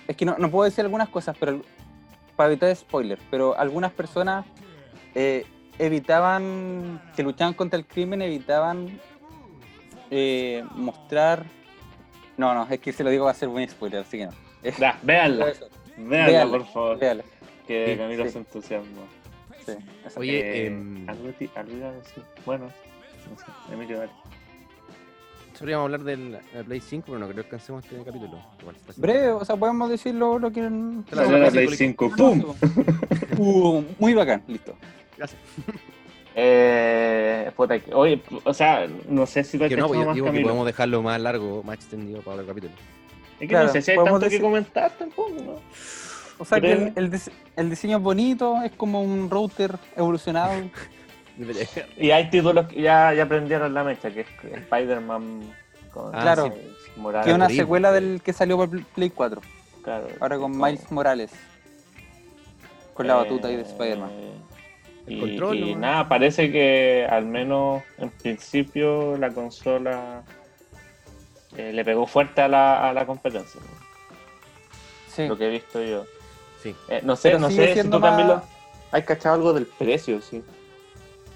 [0.06, 1.62] es que no, no puedo decir algunas cosas, pero
[2.36, 4.46] para evitar spoiler, pero algunas personas
[5.16, 5.46] eh,
[5.80, 9.00] evitaban, que luchaban contra el crimen, evitaban
[10.12, 11.46] eh, mostrar...
[12.36, 14.34] No, no, es que se lo digo va a ser muy spoiler, así que no.
[14.78, 15.46] Ya, véanla,
[15.96, 17.00] véanla, Véanla, por favor.
[17.00, 17.24] véala,
[17.66, 18.32] Que Sí, Camilo sí.
[18.32, 19.02] se entusiasma.
[19.66, 19.72] sí.
[20.18, 22.24] Oye, Eh, em, algo, ti- algo iba a decir.
[22.46, 24.12] Bueno, no sé, Emilio, dale.
[25.58, 28.40] Solíamos hablar del Play 5, pero no creo que alcancemos este capítulo.
[28.98, 30.62] Breve, o sea, podemos decir lo, lo que...
[31.10, 32.44] Claro, Solo la sí, Play sí, 5, ¡pum!
[33.38, 34.76] Uh, muy bacán, listo.
[35.18, 35.40] Gracias.
[36.36, 40.32] Eh, puta, que- Oye, o sea, no sé si Que no, pues yo más digo
[40.32, 42.74] que podemos dejarlo más largo, más extendido para el capítulo.
[43.36, 45.56] Es que Claro, no sé si hay tanto decir- que comentar tampoco, ¿no?
[46.38, 50.52] O sea, que el, el dise- el diseño es bonito, es como un router evolucionado.
[51.98, 55.42] Y hay títulos que ya, ya aprendieron la mecha, que es Spider-Man
[55.92, 56.46] con Ah, Claro.
[56.54, 57.26] sí, Morales.
[57.26, 59.42] que es una secuela del que salió para Play 4.
[59.84, 61.32] Claro, Ahora con como- Miles Morales.
[62.94, 64.12] Con la batuta ahí de Eh, Spider-Man.
[65.08, 65.80] El Y, control, y ¿no?
[65.82, 70.24] nada, parece que al menos en principio la consola
[71.58, 73.86] eh, le pegó fuerte a la, a la competencia, ¿no?
[75.14, 75.28] Sí.
[75.28, 76.06] lo que he visto yo.
[76.62, 76.76] Sí.
[76.90, 78.42] Eh, no sé, Pero no sé si tú también lo...
[78.92, 80.44] ¿Has cachado algo del precio, sí?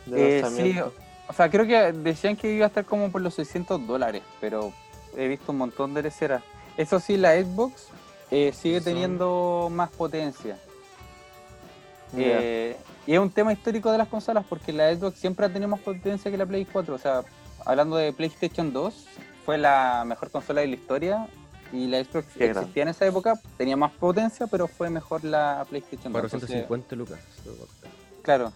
[0.09, 0.79] De Eh, sí,
[1.27, 4.73] o sea, creo que decían que iba a estar como por los 600 dólares, pero
[5.15, 6.41] he visto un montón de leceras.
[6.75, 7.87] Eso sí, la Xbox
[8.31, 10.57] eh, sigue teniendo más potencia.
[12.17, 15.67] Eh, y es un tema histórico de las consolas porque la Xbox siempre ha tenido
[15.67, 16.95] más potencia que la Play 4.
[16.95, 17.21] O sea,
[17.65, 19.05] hablando de PlayStation 2,
[19.45, 21.27] fue la mejor consola de la historia.
[21.71, 25.65] Y la Xbox Qué existía en esa época, tenía más potencia, pero fue mejor la
[25.69, 26.23] PlayStation 2.
[26.23, 27.19] Entonces, 450 lucas.
[28.23, 28.51] claro.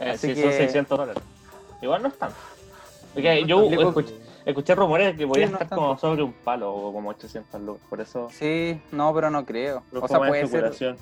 [0.00, 1.22] Eh, Así sí, son que- 600 dólares.
[1.82, 2.36] Igual no es tanto.
[3.14, 4.14] Porque yo escuché,
[4.44, 6.00] escuché rumores de que podía Sí, no es estar como tanto.
[6.00, 7.82] sobre un palo o como 800 lucas.
[7.88, 9.82] Por eso Sí, no, pero no creo.
[9.90, 10.96] pero O sea, puede ser,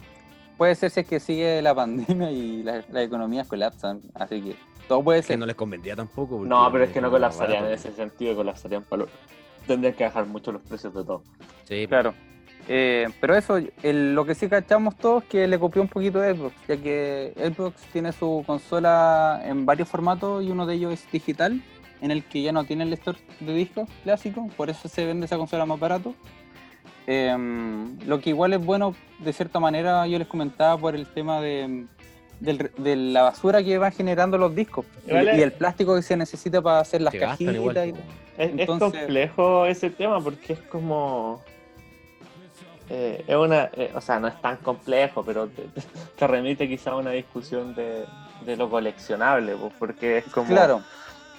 [0.57, 4.01] puede ser si es que sigue la pandemia y la- las economías colapsan.
[4.15, 4.57] Así que
[4.89, 5.39] todo puede Es que ser.
[5.39, 6.41] no les convendría tampoco.
[6.45, 9.09] No, pero es que no colapsarían en ese sentido, colapsarían para lo-
[9.67, 11.23] Tendrían que bajar mucho los precios de todo.
[11.65, 12.15] Sí, Claro.
[12.69, 16.19] Eh, pero eso, el- lo que sí cachamos todos es que le copió un poquito
[16.21, 20.93] de Xbox, ya que Xbox tiene su consola en varios formatos y uno de ellos
[20.93, 21.61] es digital,
[22.01, 25.27] en el que ya no tiene el lector de discos clásico, por eso se vende
[25.27, 26.15] esa consola más barato.
[27.07, 31.41] Em, lo que igual es bueno, de cierta manera, yo les comentaba por el tema
[31.41, 31.85] de,
[32.41, 36.61] del- de la basura que van generando los discos y, el plástico que se necesita
[36.61, 37.55] para hacer las cajitas.
[37.55, 37.77] igual.
[37.89, 38.43] y-.
[38.43, 41.41] Es, es complejo ese tema porque es como.
[42.91, 43.71] Eh, es una.
[43.75, 45.83] eh, o sea, no es tan complejo, pero te, te-
[46.19, 48.07] te remite quizá a una discusión de,
[48.41, 50.49] de lo coleccionable, pues, porque es como.
[50.49, 50.83] Claro,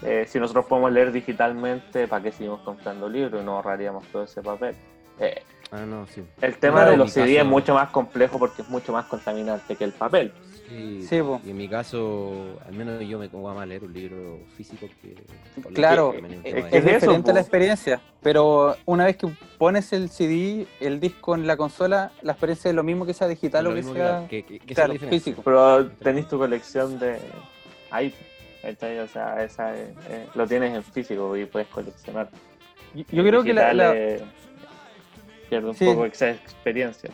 [0.03, 4.23] eh, si nosotros podemos leer digitalmente, ¿para qué seguimos comprando libros y no ahorraríamos todo
[4.23, 4.75] ese papel?
[5.19, 5.41] Eh,
[5.71, 6.23] Ah, no, sí.
[6.41, 9.05] el tema Claro, de los CD caso- es mucho más complejo porque es mucho más
[9.07, 10.31] contaminante que el papel.
[10.67, 11.39] Sí, Sí, po.
[11.45, 14.87] y en mi caso, al menos yo me pongo a más leer un libro físico
[15.01, 15.15] que.
[15.73, 20.09] Claro, que me dio un es, diferente la experiencia, pero una vez que pones el
[20.09, 23.71] CD, el disco en la consola, la experiencia es lo mismo que sea digital lo
[23.71, 25.41] o que sea que- que- claro, físico.
[25.43, 27.17] Pero tenéis tu colección de.
[27.89, 28.13] Ahí,
[28.65, 32.29] o sea, esa, eh, eh, lo tienes en físico y puedes coleccionar.
[32.93, 34.21] Yo, yo creo que la, la- eh,
[35.49, 35.85] pierde un Sí.
[35.85, 37.09] poco esa experiencia.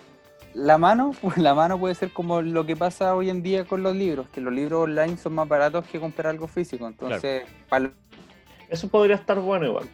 [0.53, 3.95] La mano, la mano puede ser como lo que pasa hoy en día con los
[3.95, 6.87] libros, que los libros online son más baratos que comprar algo físico.
[6.87, 7.91] Entonces, para los
[8.69, 9.85] Eso podría estar bueno igual.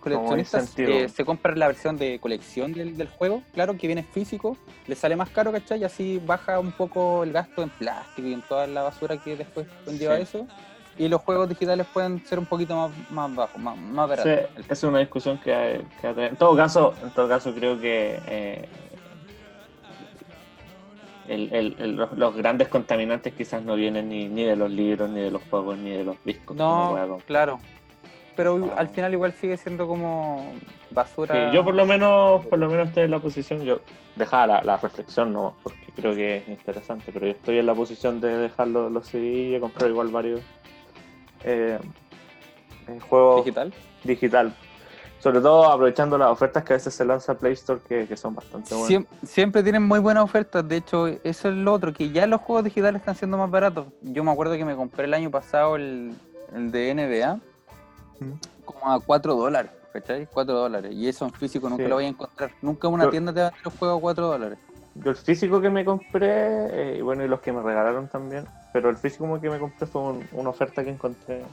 [0.00, 0.98] coleccionistas incentivo.
[0.98, 4.56] eh, se compra la versión de colección del, del juego, claro, que viene físico,
[4.88, 5.80] le sale más caro, ¿cachai?
[5.80, 9.36] Y así baja un poco el gasto en plástico y en toda la basura que
[9.36, 10.22] después conlleva Sí.
[10.22, 10.46] eso.
[10.98, 14.50] Y los juegos digitales pueden ser un poquito más, más bajos, más, más Sí, baratos.
[14.58, 17.78] esa es una discusión que, hay- que hay- en todo caso, en todo caso creo
[17.78, 18.68] que eh,
[21.28, 25.08] el- el- el- los, los grandes contaminantes quizás no vienen ni, ni de los libros,
[25.10, 26.56] ni de los juegos, ni de los discos.
[26.56, 27.60] No, claro.
[28.36, 28.72] Pero No.
[28.76, 30.52] al final igual sigue siendo como
[30.90, 31.50] basura.
[31.50, 33.80] Sí, yo por lo menos, por lo menos estoy en la posición, yo
[34.14, 37.74] dejaba la, la reflexión, no, porque creo que es interesante, pero yo estoy en la
[37.74, 40.40] posición de dejar los, los CD y de comprar igual varios
[41.44, 41.78] eh,
[42.88, 43.72] eh, juegos digital.
[44.04, 44.54] digital.
[45.20, 48.34] Sobre todo aprovechando las ofertas que a veces se lanza Play Store que, que son
[48.34, 48.88] bastante buenas.
[48.90, 50.66] Siem- siempre tienen muy buenas ofertas.
[50.68, 53.86] De hecho, eso es lo otro, que ya los juegos digitales están siendo más baratos.
[54.02, 56.14] Yo me acuerdo que me compré el año pasado el,
[56.54, 57.40] el de NBA
[58.64, 60.26] como a 4 dólares, ¿cachai?
[60.32, 60.92] 4 dólares.
[60.94, 61.88] Y eso en físico nunca Sí.
[61.88, 62.50] lo voy a encontrar.
[62.62, 64.58] Nunca una Yo- tienda te va a dar los juegos a 4 dólares.
[64.94, 68.46] Yo el físico que me compré, eh, y bueno, y los que me regalaron también,
[68.72, 71.46] pero el físico que me compré fue un- una oferta que encontré en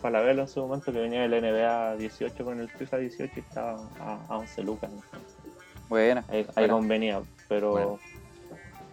[0.00, 3.78] Falabella en su momento, que venía del NBA 18 con el FIFA 18 y estaba
[4.00, 4.90] a, a 11 lucas.
[4.92, 5.20] entonces,
[5.88, 6.22] Bueno.
[6.28, 6.74] ahí, ahí Bueno.
[6.74, 7.70] convenía, pero...
[7.72, 7.98] Bueno.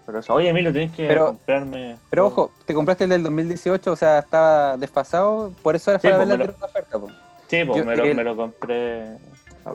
[0.05, 1.97] Pero eso, oye Emilio, tienes que Pero- comprarme...
[2.11, 5.51] Pero ojo, te compraste el del 2018, o sea, estaba desfasado.
[5.63, 6.99] Por eso era Sí, para pues, ver me la lo- oferta.
[6.99, 7.07] po.
[7.47, 9.17] Sí, pues Yo- me, lo, el- me lo compré.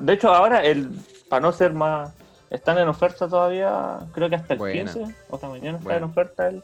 [0.01, 0.91] De hecho, ahora, el
[1.29, 2.13] para no ser más.
[2.49, 4.93] Están en oferta todavía, creo que hasta el Buena.
[4.93, 5.99] 15, o hasta mañana está Buena.
[5.99, 6.63] en oferta el,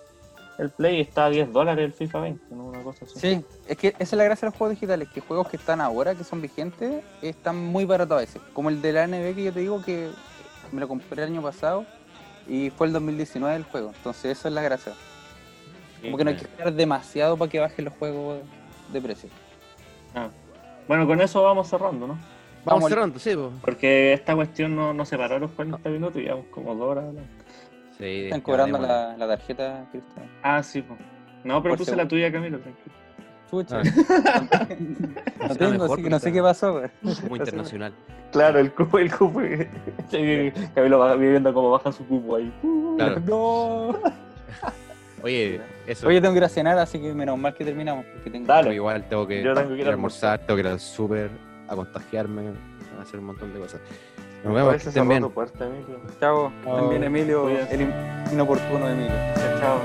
[0.59, 2.67] el Play está a 10 dólares el FIFA 20, ¿no?
[2.67, 3.19] una cosa así.
[3.19, 5.81] Sí, es que esa es la gracia de los juegos digitales, que juegos que están
[5.81, 8.43] ahora, que son vigentes, están muy baratos a veces.
[8.53, 10.11] Como el de la NBA que yo te digo que
[10.73, 11.85] me lo compré el año pasado
[12.49, 13.93] y fue el 2019 el juego.
[13.97, 14.93] Entonces eso es la gracia.
[16.03, 18.41] Como que no hay que esperar demasiado para que bajen los juegos
[18.93, 19.29] de precio.
[20.15, 20.29] Ah.
[20.87, 22.15] Bueno, con eso vamos cerrando, ¿no?
[22.15, 23.51] Vamos Vamos- cerrando, sí, po.
[23.61, 27.05] Porque esta cuestión no, no se paró los 40 minutos y llevamos como dos horas.
[27.99, 30.31] Sí, Están cobrando la, la tarjeta, Cristian.
[30.43, 30.99] Ah, sí, pues.
[31.45, 32.95] No, pero Por puse la tuya, Camilo, tranquilo.
[33.51, 33.81] Chucha.
[33.81, 34.67] Ah.
[35.49, 36.83] no tengo, mejor, así que no sé qué pasó.
[37.23, 37.93] Como internacional.
[38.33, 39.41] Claro, el cupo, el cupo.
[40.75, 42.53] Camilo va viendo cómo baja su cupo ahí.
[42.97, 43.21] Claro.
[43.21, 43.99] No.
[45.23, 46.09] Oye, eso.
[46.09, 48.05] Oye, tengo que ir a cenar, así que menos mal que terminamos.
[48.13, 48.47] Porque tengo...
[48.47, 48.65] Dale.
[48.65, 51.31] Pero igual tengo que Yo tengo que ir a almorzar, tengo que ir al súper,
[51.69, 52.53] a contagiarme,
[52.99, 53.81] a hacer un montón de cosas.
[54.47, 55.29] Nos vemos, que estén bien.
[55.31, 55.99] puerta, Emilio.
[56.21, 56.77] Chao, Chao.
[56.77, 57.95] también Emilio, el in-
[58.33, 59.13] inoportuno Emilio.
[59.61, 59.81] Chao.